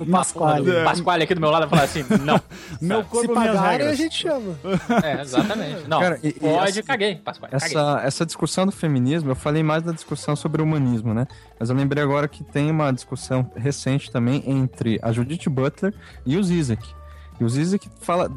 [0.00, 0.70] o Pasquale.
[0.70, 2.40] O Pasquale aqui do meu lado vai falar assim, não.
[2.80, 4.56] Meu corpo, Se pagarem, a gente chama.
[5.04, 5.88] É, exatamente.
[5.88, 8.06] Não, Cara, e, pode, essa, caguei, Pasquale, essa, caguei.
[8.06, 11.26] Essa discussão do feminismo, eu falei mais da discussão sobre o humanismo, né?
[11.58, 15.94] Mas eu lembrei agora que tem uma discussão recente também entre a Judith Butler
[16.24, 16.99] e o Zizek.
[17.40, 18.30] E o Zizek fala,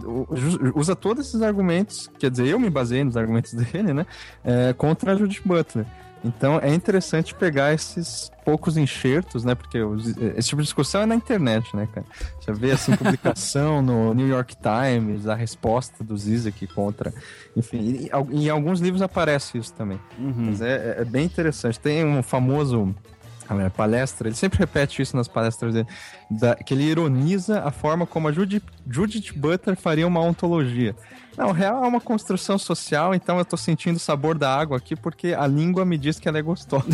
[0.73, 4.05] usa todos esses argumentos, quer dizer, eu me baseei nos argumentos dele, né?
[4.43, 5.85] É, contra a Judith Butler.
[6.23, 9.55] Então é interessante pegar esses poucos enxertos, né?
[9.55, 9.77] Porque
[10.37, 12.05] esse tipo de discussão é na internet, né, cara?
[12.39, 17.13] Você vê assim, publicação no New York Times, a resposta do Zizek contra.
[17.55, 19.99] Enfim, em, alguns livros aparece isso também.
[20.17, 20.33] Uhum.
[20.47, 21.79] Mas é, é, bem interessante.
[21.79, 22.95] Tem um famoso
[23.49, 25.88] a palestra, ele sempre repete isso nas palestras dele,
[26.29, 30.95] da, que ele ironiza a forma como a Judith, Judith Butler faria uma ontologia.
[31.38, 34.77] Não, o real é uma construção social, então eu tô sentindo o sabor da água
[34.77, 36.86] aqui porque a língua me diz que ela é gostosa.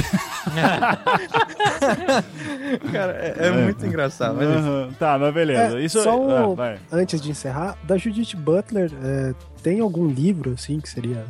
[2.91, 4.37] Cara, é, é, é, muito engraçado.
[4.37, 4.47] Mas...
[4.47, 4.93] Uhum.
[4.93, 5.77] Tá, mas beleza.
[5.77, 6.01] É, Isso...
[6.01, 11.25] Só ah, antes de encerrar, da Judith Butler, é, tem algum livro, assim, que seria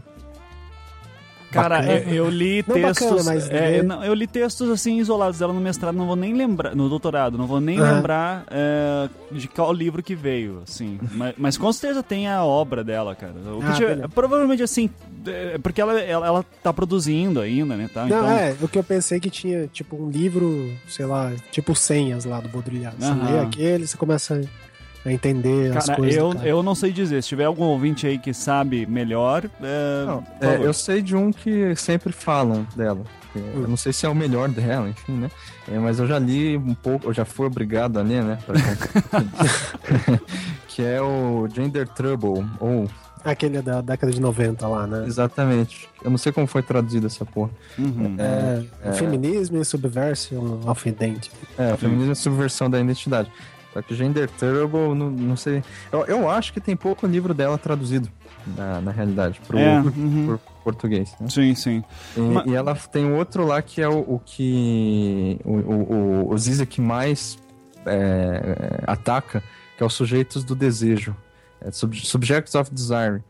[1.51, 3.25] Cara, eu, eu, li não textos.
[3.25, 6.75] Bacana, é, não, eu li textos assim isolados dela no mestrado, não vou nem lembrar.
[6.75, 7.95] No doutorado, não vou nem uhum.
[7.95, 10.99] lembrar é, de qual livro que veio, assim.
[11.11, 13.33] mas, mas, com certeza tem a obra dela, cara.
[13.63, 14.89] Ah, provavelmente assim,
[15.25, 17.89] é, porque ela, ela, ela tá produzindo ainda, né?
[17.91, 18.05] Tá?
[18.05, 18.29] Não, então...
[18.29, 22.39] é, o que eu pensei que tinha, tipo, um livro, sei lá, tipo senhas lá
[22.39, 22.95] do Baudrillard.
[22.99, 23.31] Você uhum.
[23.31, 24.68] lê aquele, você começa a
[25.05, 26.15] entender cara, as coisas.
[26.15, 27.21] Eu, eu não sei dizer.
[27.23, 29.49] Se tiver algum ouvinte aí que sabe melhor.
[29.61, 33.03] É, não, é, eu sei de um que sempre falam dela.
[33.35, 35.29] Eu não sei se é o melhor dela, enfim, né?
[35.71, 38.39] É, mas eu já li um pouco, eu já fui obrigado a ler, né?
[40.67, 42.89] que é o Gender Trouble, ou
[43.23, 45.05] Aquele da década de 90 lá, né?
[45.05, 45.89] Exatamente.
[46.01, 47.49] Eu não sei como foi traduzido essa porra.
[47.77, 48.15] Uhum.
[48.17, 51.29] É, é, Feminismo e Subversão of Identity.
[51.57, 53.29] É, Feminismo e Subversão da Identidade
[53.73, 55.63] Só que Gender Turbo, não, não sei.
[55.91, 58.09] Eu, eu acho que tem pouco livro dela traduzido,
[58.57, 60.25] na, na realidade, pro, É, uhum.
[60.25, 61.15] pro português.
[61.19, 61.29] Né?
[61.29, 61.83] Sim, sim.
[62.17, 66.37] E, Ma- e ela tem outro lá que é o, o que o, o, o,
[66.37, 67.37] Ziza que mais
[67.85, 69.43] é, ataca,
[69.77, 71.15] que é os sujeitos do desejo.
[71.61, 73.21] É, sub, Subjects of Desire.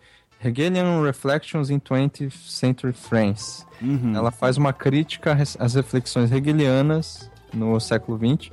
[0.41, 3.65] Hegelian Reflections in 20th Century France.
[3.81, 4.15] Uhum.
[4.15, 8.51] Ela faz uma crítica às às reflexões hegelianas no século XX.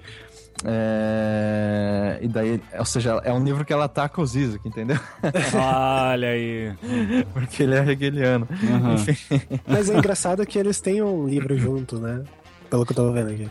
[0.64, 4.98] É, E daí, ou seja, é um livro que ela ataca o Zizek, entendeu?
[5.54, 6.72] Olha aí.
[7.32, 8.48] Porque ele é hegeliano.
[8.50, 9.38] Uhum.
[9.66, 12.22] Mas é engraçado que eles têm um livro junto, né?
[12.70, 13.48] Pelo que eu tô vendo aqui.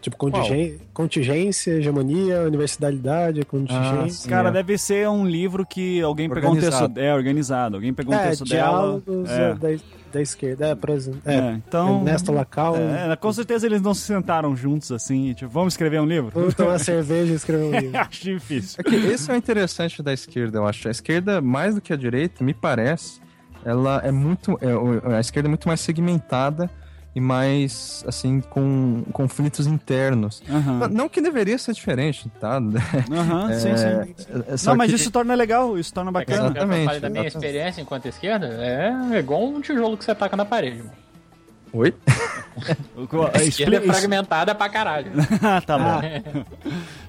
[0.00, 0.80] Tipo, contigen...
[0.92, 4.02] contingência, hegemonia, universalidade, contingência.
[4.04, 4.28] Ah, sim.
[4.28, 4.52] Cara, é.
[4.52, 6.72] deve ser um livro que alguém pegou um texto.
[6.72, 7.00] Organizado.
[7.00, 7.76] É, organizado.
[7.76, 9.00] Alguém pegou um é, texto dela.
[9.00, 9.54] diálogos É.
[9.54, 9.68] da,
[10.12, 10.68] da esquerda.
[10.68, 11.20] É, por exemplo.
[11.24, 11.98] É, É, então.
[11.98, 12.76] Ernesto Lacal.
[12.76, 16.30] É, com certeza eles não se sentaram juntos assim, tipo, vamos escrever um livro?
[16.34, 17.98] Vamos tomar cerveja e escrever um livro.
[17.98, 18.80] Acho difícil.
[18.80, 20.88] É que esse é o interessante da esquerda, eu acho.
[20.88, 23.20] A esquerda, mais do que a direita, me parece,
[23.64, 24.58] ela é muito.
[24.60, 26.70] é, a esquerda é muito mais segmentada
[27.14, 30.42] e mais, assim, com conflitos internos.
[30.48, 32.56] Aham, Não que deveria ser diferente, tá?
[33.12, 34.14] aham, sim, sim.
[34.48, 36.46] É, só Não, mas que- isso torna legal, isso torna É eu bacana.
[36.46, 37.36] Exatamente, falei da minha exatamente.
[37.46, 40.90] experiência enquanto esquerda, é igual um tijolo que você taca na parede, mano.
[41.72, 41.94] Oi?
[43.34, 45.10] A esquerda é fragmentada pra caralho.
[45.42, 46.00] Ah, tá bom.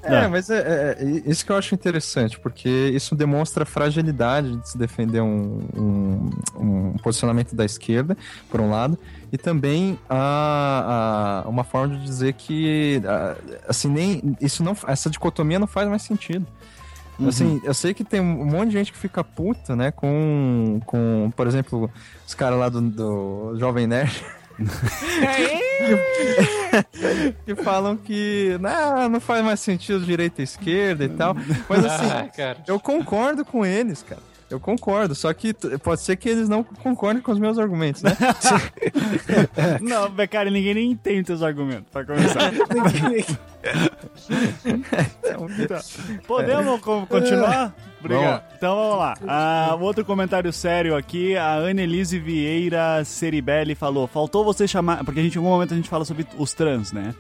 [0.06, 4.58] É, mas é, é- é isso que eu acho interessante, porque isso demonstra a fragilidade
[4.58, 8.18] de se defender um, um, um posicionamento da esquerda,
[8.50, 9.00] por um lado,
[9.32, 13.36] e também a, a- uma forma de dizer que a-
[13.70, 16.46] assim nem isso não essa dicotomia não faz mais sentido.
[17.26, 21.32] Assim, eu sei que tem um monte de gente que fica puta, né, com, com
[21.36, 21.90] por exemplo,
[22.28, 24.22] os caras lá do, do Jovem Nerd
[27.46, 31.36] que falam que não, não faz mais sentido direita e esquerda e tal.
[31.70, 32.58] Mas assim, Ah, cara.
[32.68, 34.22] eu concordo com eles, cara.
[34.50, 38.16] Eu concordo, só que pode ser que eles não concordem com os meus argumentos, né?
[39.82, 42.52] Não, Becari, ninguém nem entende teus argumentos, pra começar.
[44.64, 45.48] Então,
[46.28, 47.74] podemos co- continuar?
[48.06, 48.44] Obrigado.
[48.58, 49.14] Então vamos lá.
[49.28, 55.04] Ah, outro comentário sério aqui, a Annelise Vieira Ceribelli falou: faltou você chamar.
[55.04, 57.14] Porque a gente, em algum momento a gente fala sobre os trans, né?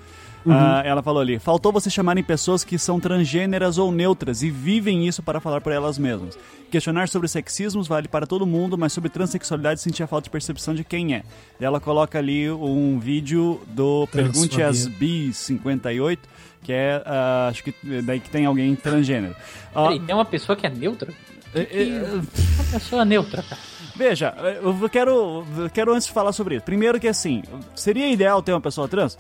[0.46, 5.08] Ah, ela falou ali: faltou você chamarem pessoas que são transgêneras ou neutras e vivem
[5.08, 6.38] isso para falar por elas mesmas.
[6.70, 10.74] Questionar sobre sexismos vale para todo mundo, mas sobre transexualidade sentir a falta de percepção
[10.74, 11.24] de quem é.
[11.60, 14.88] Ela coloca ali um vídeo do Pergunte às.
[14.88, 16.28] Bis 58,
[16.64, 19.36] que é, ah, acho que daí que tem alguém transgênero.
[19.76, 21.14] Ah, Peraí, tem uma pessoa que é neutra?
[21.54, 23.62] é, é, Uma pessoa neutra, cara.
[23.96, 26.66] Veja, eu quero, eu quero antes falar sobre isso.
[26.66, 27.44] Primeiro que assim,
[27.76, 29.18] seria ideal ter uma pessoa trans?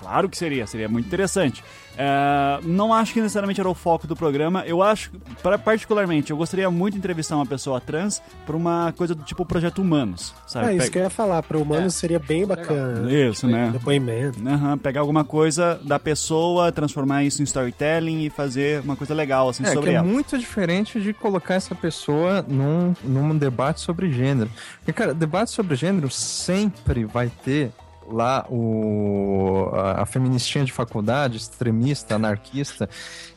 [0.00, 1.62] Claro que seria, seria muito interessante.
[1.98, 4.62] É, não acho que necessariamente era o foco do programa.
[4.66, 5.10] Eu acho,
[5.42, 9.44] pra- particularmente, eu gostaria muito de entrevistar uma pessoa trans pra uma coisa do tipo
[9.46, 10.68] Projeto Humanos, sabe?
[10.68, 11.42] É isso Pe- que eu ia falar.
[11.42, 11.98] Para humanos É.
[11.98, 13.10] seria bem bacana.
[13.12, 13.70] Isso, né?
[13.72, 14.46] Depoimento.
[14.46, 19.48] Aham, pegar alguma coisa da pessoa, transformar isso em storytelling e fazer uma coisa legal
[19.48, 20.06] assim É, sobre que é ela.
[20.06, 24.50] muito diferente de colocar essa pessoa num, num debate sobre gênero.
[24.78, 27.70] Porque, cara, debate sobre gênero sempre vai ter
[28.10, 32.88] lá o, a, a feministinha de faculdade, extremista, anarquista,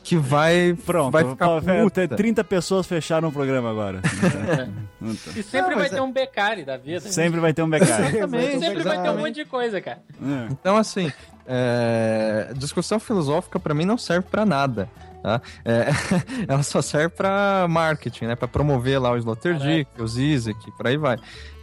[0.02, 2.08] que vai, Pronto, vai ficar puta.
[2.08, 4.00] 30 pessoas fecharam o programa agora.
[5.34, 7.00] E sempre Não, vai ter é- um becari da vida.
[7.00, 8.18] Sempre vai ter um becari.
[8.18, 10.02] Exatamente, Sempre vai ter um monte de coisa, cara.
[10.22, 10.48] É.
[10.50, 11.10] Então, assim,
[11.46, 14.90] é, discussão filosófica pra mim não serve pra nada.
[15.22, 15.40] Tá?
[15.64, 15.86] É,
[16.48, 18.36] ela só serve pra marketing, né?
[18.36, 21.16] Pra promover lá o Sloterdijk, o Zizek, por aí vai.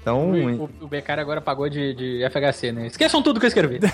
[0.08, 2.88] Então, O, o, o becari agora pagou de, de FHC, né?
[2.88, 3.80] Esqueçam tudo que eu escrevi.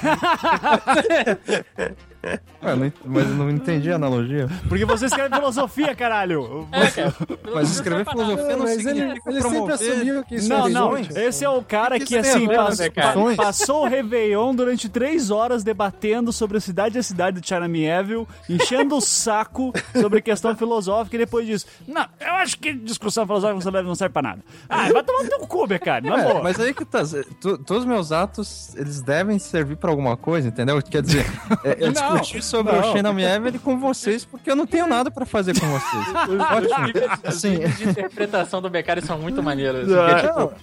[2.63, 4.47] ué, não- mas eu não entendi a analogia.
[4.69, 6.67] Porque você escreve filosofia, caralho.
[6.71, 7.13] É, cara.
[7.53, 9.73] Mas escrever filosofia não ele, significa ele sempre promover...
[9.73, 10.97] assumiu que isso Não, é não.
[10.97, 13.35] Esse é o cara Que que, tem assim, a ver com pass- discussões?
[13.35, 17.47] pa- passou o Réveillon durante três horas debatendo sobre a cidade e a cidade de
[17.47, 21.65] Charamieville, enchendo o saco sobre questão filosófica e depois disso.
[21.87, 24.39] Não, eu acho que discussão filosófica não serve- não serve pra nada.
[24.69, 26.43] Ah, vai tomar no teu cu, cara, na É, boa.
[26.43, 27.01] mas aí que tá.
[27.39, 30.81] tu- todos os meus atos, eles devem servir pra alguma coisa, entendeu?
[30.81, 31.25] Quer dizer,
[31.63, 32.79] é, eu Não, discuti sobre não.
[32.79, 36.07] o Shannon Evelyn com vocês porque eu não tenho nada pra fazer com vocês.
[36.51, 37.03] Ótimo.
[37.23, 39.87] Os Assim, de interpretação do becari são muito maneiros.
[39.87, 40.53] Porque, tipo,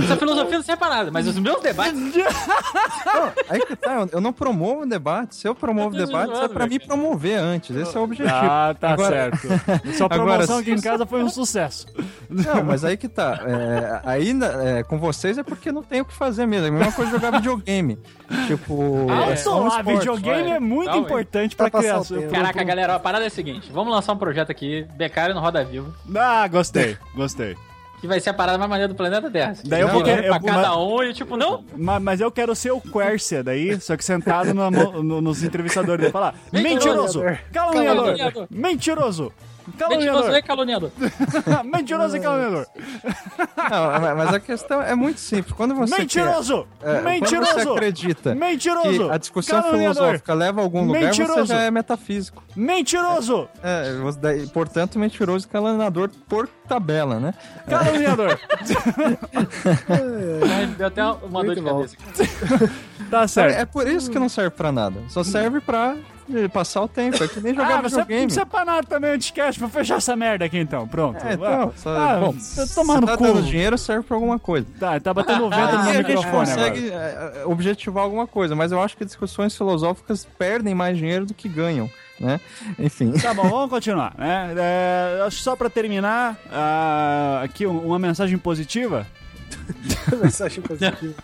[0.00, 1.94] essa filosofia não serve pra nada, mas os meus debates
[3.06, 5.36] não, aí que tá, eu- não promovo debate.
[5.36, 6.88] Se eu promovo Eu debate, é pra me cara.
[6.88, 7.74] promover antes.
[7.76, 8.34] Esse é o objetivo.
[8.34, 9.48] Ah, tá Agora- certo.
[9.96, 11.86] Sua Agora, promoção se aqui em casa foi um sucesso.
[12.28, 13.40] Não, mas aí que tá.
[13.46, 16.66] É, aí, é, é, com vocês é porque não tem o que fazer mesmo.
[16.66, 17.98] É a mesma coisa jogar videogame.
[18.46, 19.06] tipo.
[19.10, 19.98] Ah, é só um lá, esporte.
[19.98, 20.56] videogame vai.
[20.56, 20.98] é muito aí.
[20.98, 22.28] importante Pra pra passar criança.
[22.28, 25.64] Caraca, galera, a parada é a seguinte: vamos lançar um projeto aqui, Becário no Roda
[25.64, 27.56] Vivo, Ah, gostei, gostei.
[28.00, 29.54] que vai ser a parada mais maneira do planeta Terra.
[29.64, 32.20] Daí eu vou Não, querer- pra eu- cada mas- um e tipo, não, Ma- Mas
[32.20, 37.22] eu quero ser o Quercia daí, só que sentado no- nos entrevistadores e falar: Mentiroso!
[37.52, 38.16] Caluniador!
[39.78, 40.30] Caluniador.
[40.30, 40.30] Mentiroso!
[40.30, 40.90] mentiroso e caluniador.
[41.64, 42.66] Mentiroso e caluniador!
[43.70, 45.52] Não, mas- a questão é muito simples.
[45.54, 45.98] Quando você.
[45.98, 46.66] Mentiroso!
[46.80, 47.72] Quer, é, Quando você Mentiroso!
[47.72, 49.06] acredita Mentiroso!
[49.08, 49.94] que a discussão Caluniador!
[49.94, 51.34] filosófica leva a algum lugar, Mentiroso!
[51.46, 52.42] você já é metafísico.
[52.56, 53.48] Mentiroso!
[53.62, 53.84] É,
[54.20, 57.34] daí, portanto, mentiroso e caluniador por tabela, né?
[57.68, 58.38] Caluniador!
[59.88, 61.86] Ai, Deu até uma dor de Muito bom.
[61.86, 62.70] cabeça.
[63.10, 63.56] Tá É, certo.
[63.58, 65.00] é por isso que não serve pra nada.
[65.08, 65.96] Só serve pra
[66.36, 67.22] eh, passar o tempo.
[67.22, 68.24] É que nem jogar Ah, você videogame.
[68.26, 69.60] precisa pra nada também anticast.
[69.60, 70.86] Vou fechar essa merda aqui então.
[70.88, 71.24] Pronto.
[71.26, 73.24] É, então, só, Ah, bom, tá se tomando tá cu.
[73.24, 74.66] dando dinheiro, serve pra alguma coisa.
[74.78, 76.68] Tá, tá batendo o vento no meu a gente microfone agora.
[76.70, 81.34] consegue eh, objetivar alguma coisa, mas eu acho que discussões filosóficas perdem mais dinheiro do
[81.34, 82.40] que ganham, né?
[82.78, 83.12] Enfim.
[83.12, 84.14] Tá bom, vamos continuar.
[84.18, 84.54] Né?
[84.56, 89.06] É, só pra terminar, ah, aqui um- uma mensagem positiva.
[90.22, 91.14] Mensagem positiva.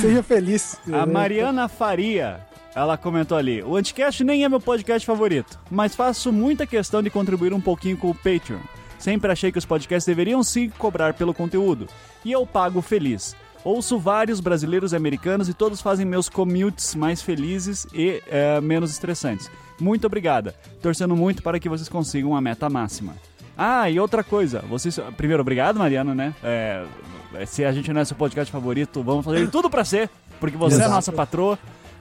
[0.00, 0.78] Seja feliz.
[0.88, 1.12] A né?
[1.12, 2.40] Mariana Faria,
[2.76, 7.08] ela comentou ali: O Anticast nem é meu podcast favorito, mas faço muita questão de
[7.08, 8.60] contribuir um pouquinho com o Patreon.
[8.98, 11.88] Sempre achei que os podcasts deveriam se cobrar pelo conteúdo,
[12.24, 13.34] e eu pago feliz.
[13.64, 18.92] Ouço vários brasileiros e americanos e todos fazem meus commutes mais felizes e eh, menos
[18.92, 19.50] estressantes.
[19.80, 20.54] Muito obrigada.
[20.80, 23.14] Torcendo muito para que vocês consigam a meta máxima.
[23.58, 25.00] Ah, e outra coisa, vocês.
[25.16, 26.34] Primeiro, obrigado, Mariana, né?
[26.44, 26.84] É,
[27.46, 30.76] se a gente não é seu podcast favorito, vamos fazer tudo pra ser, porque você
[30.76, 30.94] é a Exato.
[30.94, 31.58] nossa patroa.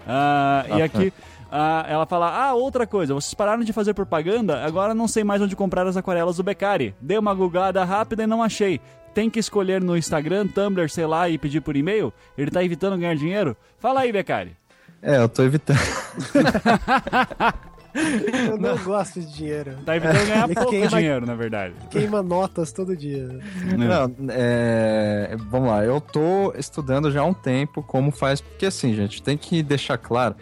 [0.08, 1.14] Ah, e Ah, aqui.
[1.52, 5.42] ah, ela fala: Ah, outra coisa, vocês pararam de fazer propaganda, agora não sei mais
[5.42, 6.94] onde comprar as aquarelas do Beccari.
[7.02, 8.80] Dei uma googada rápida e não achei.
[9.14, 12.12] Tem que escolher no Instagram, Tumblr, sei lá, e pedir por e-mail?
[12.38, 13.56] Ele tá evitando ganhar dinheiro?
[13.80, 14.56] Fala aí, Beccari.
[15.02, 15.80] É, eu tô evitando.
[18.52, 19.78] Eu não gosto de dinheiro.
[19.86, 21.74] Tá evitando ganhar Ele pouco queima- dinheiro, na verdade.
[21.90, 23.28] Queima notas todo dia.
[23.78, 28.94] Não, é, vamos lá, eu tô estudando já há um tempo como faz, porque assim,
[28.94, 30.36] gente, tem que deixar claro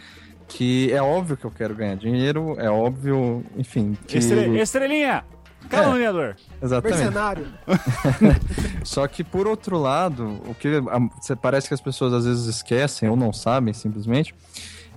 [0.48, 4.18] que é óbvio que eu quero ganhar dinheiro, é óbvio, enfim, que...
[4.18, 5.24] Estre- Estrelinha!
[5.70, 6.36] Caluniador!
[6.62, 7.00] Exatamente.
[7.00, 7.48] Mercenário.
[8.84, 13.10] Só que por outro lado, o que a- parece que as pessoas às vezes esquecem
[13.10, 14.36] ou não sabem simplesmente,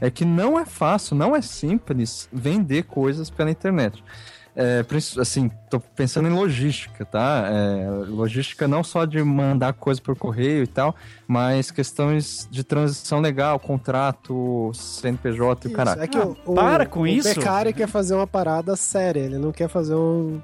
[0.01, 4.03] é que não é fácil, não é simples vender coisas pela internet.
[4.59, 4.83] É,
[5.21, 7.47] assim, tô pensando em logística, tá?
[7.47, 10.97] É, logística não só de mandar coisa por correio e tal,
[11.29, 16.03] mas questões de transição legal, contrato, CNPJ e o caralho.
[16.03, 17.29] É que o, o, para com o isso.
[17.35, 20.41] Becari quer fazer uma parada séria, ele não quer fazer um,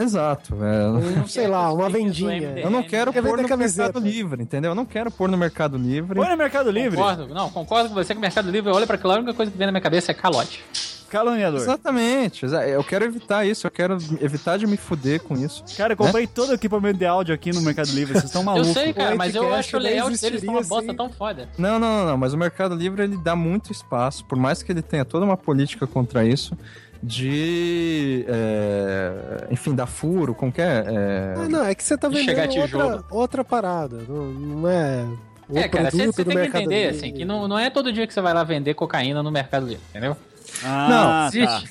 [0.00, 0.54] Exato.
[0.64, 2.58] é, um, sei lá, uma vendinha.
[2.58, 3.92] Eu não quero Quer pôr no camiseta.
[3.92, 4.70] Mercado Livre, entendeu?
[4.72, 6.14] Eu não quero pôr no Mercado Livre.
[6.14, 6.96] Põe no Mercado Livre.
[6.96, 9.50] Concordo, não, concordo com você que o Mercado Livre olha pra aquilo, a única coisa
[9.52, 10.64] que vem na minha cabeça é calote.
[11.10, 11.60] Caluniador.
[11.60, 12.44] Exatamente.
[12.44, 15.64] exa- Eu quero evitar isso, eu quero evitar de me fuder com isso.
[15.76, 18.12] Cara, eu comprei todo o equipamento de áudio aqui no Mercado Livre.
[18.14, 18.72] Vocês estão Eu malucos.
[18.72, 21.48] sei, cara, mas eu acho o layout deles uma bosta sem- tão foda.
[21.58, 24.70] Não, não, não, não, mas o Mercado Livre ele dá muito espaço, por mais que
[24.72, 26.56] ele tenha toda uma política contra isso,
[27.02, 28.24] de.
[28.28, 30.84] é, enfim, dar furo, como que é?
[30.86, 33.98] É, Ah, não, é que você tá vendendo outra, outra parada.
[34.08, 35.06] Não, não é.
[35.48, 36.96] O é, cara, você você tem que entender, Livre.
[36.96, 39.66] assim, que não, não é todo dia que você vai lá vender cocaína no Mercado
[39.66, 40.16] Livre, entendeu?
[40.64, 41.62] Ah, Não, tá.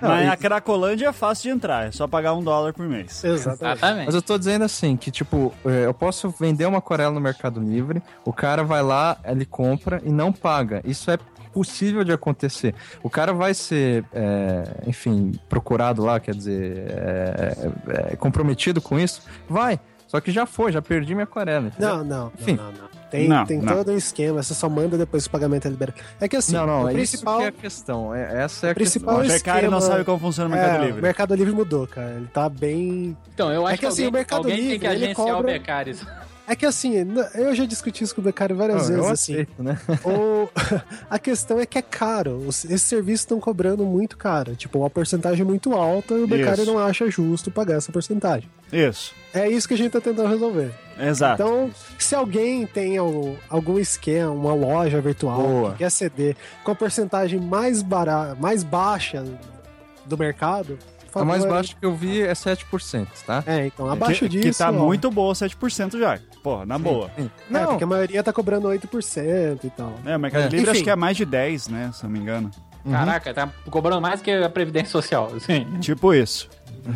[0.00, 1.88] Mas na Cracolândia é fácil de entrar.
[1.88, 3.22] É só pagar um dólar por mês.
[3.24, 3.78] Exatamente.
[3.78, 4.06] Exatamente.
[4.06, 7.60] Mas eu tô dizendo assim, que tipo, é, eu posso vender uma aquarela no Mercado
[7.60, 10.80] Livre, o cara vai lá, ele compra e não paga.
[10.84, 11.18] Isso é
[11.52, 12.74] possível de acontecer.
[13.02, 17.56] O cara vai ser, é, enfim, procurado lá, quer dizer, é,
[17.88, 19.22] é, é, comprometido com isso?
[19.48, 19.78] Vai.
[20.14, 21.66] Só que já foi, já perdi minha aquarela.
[21.66, 21.96] entendeu?
[21.96, 22.52] Não, não, Enfim.
[22.54, 22.94] não, não, não.
[23.10, 23.76] Tem, Não, tem não.
[23.76, 26.00] todo um esquema, você só manda depois o pagamento é liberado.
[26.20, 28.14] É que assim, não, não, o é principal, isso que é a questão.
[28.14, 29.38] É, essa é a principal O é questão.
[29.38, 30.98] Becari não esquema- sabe como funciona o Mercado é, Livre.
[31.00, 32.10] O Mercado Livre mudou, cara.
[32.16, 33.16] Ele tá bem.
[33.32, 35.04] Então, eu acho É que que, assim, alguém, o Mercado alguém tem Livre, que ele
[35.04, 36.04] agenciar o cobra- Becaris.
[36.46, 36.92] É que assim,
[37.34, 39.46] eu já discuti isso com o Becari várias Não, vezes, assim.
[39.58, 39.78] né?
[40.04, 40.48] O...
[41.08, 42.44] A questão é que é caro.
[42.48, 44.54] Esses serviços estão cobrando muito caro.
[44.54, 46.70] Tipo, uma porcentagem muito alta e o Becari Isso.
[46.70, 48.48] não acha justo pagar essa porcentagem.
[48.70, 49.14] Isso.
[49.32, 50.70] É isso que a gente tá tentando resolver.
[50.98, 51.42] Exato.
[51.42, 55.72] Então, se alguém tem algum, algum esquema, uma loja virtual Boa.
[55.72, 59.24] que quer ceder com a porcentagem mais, barata, mais baixa
[60.04, 60.78] do mercado,
[61.14, 63.42] por A mais favor, baixa que eu vi é 7%, tá?
[63.46, 64.48] É, então, abaixo que, disso.
[64.50, 66.18] Que tá ó, muito boa 7% já.
[66.42, 67.10] Porra, na boa.
[67.16, 67.30] Sim.
[67.48, 69.94] É, Não, porque a maioria tá cobrando 8% e tal.
[70.04, 70.44] É, o Mercado É.
[70.48, 70.70] Livre Enfim.
[70.72, 71.90] acho que é mais de 10, né?
[71.94, 72.50] Se não me engano.
[72.84, 72.92] Uhum.
[72.92, 75.64] Caraca, tá cobrando mais que a Previdência Social, assim.
[75.80, 76.48] Tipo isso.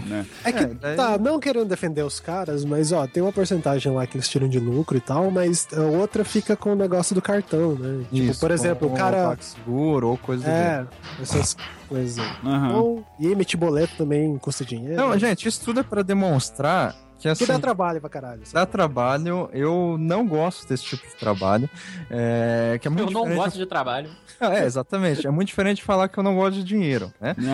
[0.07, 0.27] né?
[0.45, 4.07] É que, é, tá, não querendo defender os caras, mas ó, tem uma porcentagem lá
[4.07, 7.23] que eles tiram de lucro e tal, mas a outra fica com o negócio do
[7.23, 8.05] cartão, né?
[8.13, 9.37] Tipo, Isso, por exemplo, o cara.
[9.41, 10.87] Seguro ou coisa do É,
[11.23, 11.57] essas
[11.89, 12.25] coisas.
[12.45, 12.77] Uhum.
[12.77, 14.97] Ou, e emitir boleto também custa dinheiro.
[14.97, 18.43] Não, gente, isso tudo é pra demonstrar que, assim, que dá trabalho pra caralho.
[18.53, 21.69] Dá trabalho, eu não gosto desse tipo de trabalho.
[22.11, 24.11] É, que é muito eu não gosto de trabalho.
[24.41, 25.27] É, exatamente.
[25.27, 27.35] É muito diferente de falar que eu não gosto de dinheiro, né?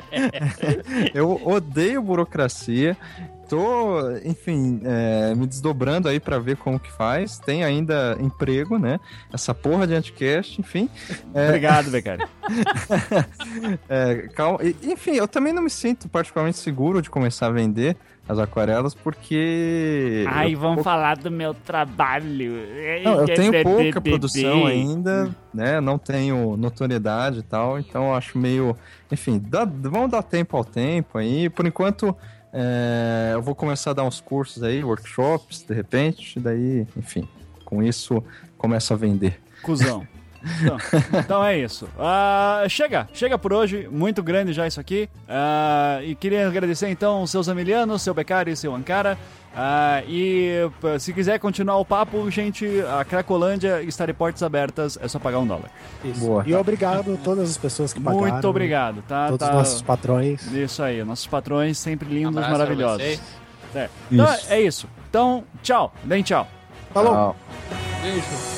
[1.12, 2.96] eu odeio burocracia
[3.48, 7.38] tô, enfim, é, me desdobrando aí para ver como que faz.
[7.38, 8.98] Tem ainda emprego, né?
[9.32, 10.88] Essa porra de anticast, enfim.
[11.32, 11.48] É...
[11.48, 12.24] Obrigado, Becari.
[13.88, 14.58] é, calma.
[14.82, 17.96] Enfim, eu também não me sinto particularmente seguro de começar a vender
[18.28, 20.24] as aquarelas porque.
[20.28, 20.84] Ai, vamos pouco...
[20.84, 22.54] falar do meu trabalho.
[23.02, 25.80] Não, eu tenho pouca produção ainda, né?
[25.80, 28.76] Não tenho notoriedade e tal, então eu acho meio.
[29.12, 29.64] Enfim, dá...
[29.64, 31.50] vamos dar tempo ao tempo aí.
[31.50, 32.16] Por enquanto,
[32.56, 37.28] é, eu vou começar a dar uns cursos aí, workshops, de repente, daí, enfim,
[37.64, 38.22] com isso
[38.56, 39.40] começo a vender.
[39.60, 40.06] Cusão.
[40.60, 40.76] Então,
[41.18, 41.86] então, é isso.
[41.96, 43.88] Uh, chega, chega por hoje.
[43.90, 45.08] Muito grande já isso aqui.
[45.28, 49.18] Uh, e queria agradecer então seus amilianos, seu Becari e seu Ankara.
[49.54, 52.66] Uh, e se quiser continuar o papo, gente,
[52.98, 55.70] a Cracolândia está de portas abertas, é só pagar um dólar.
[56.04, 56.20] Isso.
[56.20, 56.42] Boa.
[56.44, 58.32] E obrigado a todas as pessoas que pagaram.
[58.32, 59.28] Muito obrigado, tá?
[59.28, 59.52] Todos tá...
[59.52, 60.50] os nossos patrões.
[60.52, 63.20] Isso aí, nossos patrões sempre lindos, um maravilhosos.
[63.74, 63.88] É.
[64.10, 64.88] Então é isso.
[65.08, 65.92] Então, tchau.
[66.02, 66.48] Bem tchau.
[66.92, 67.12] Falou.
[67.12, 67.36] Tchau.
[68.02, 68.53] Beijo.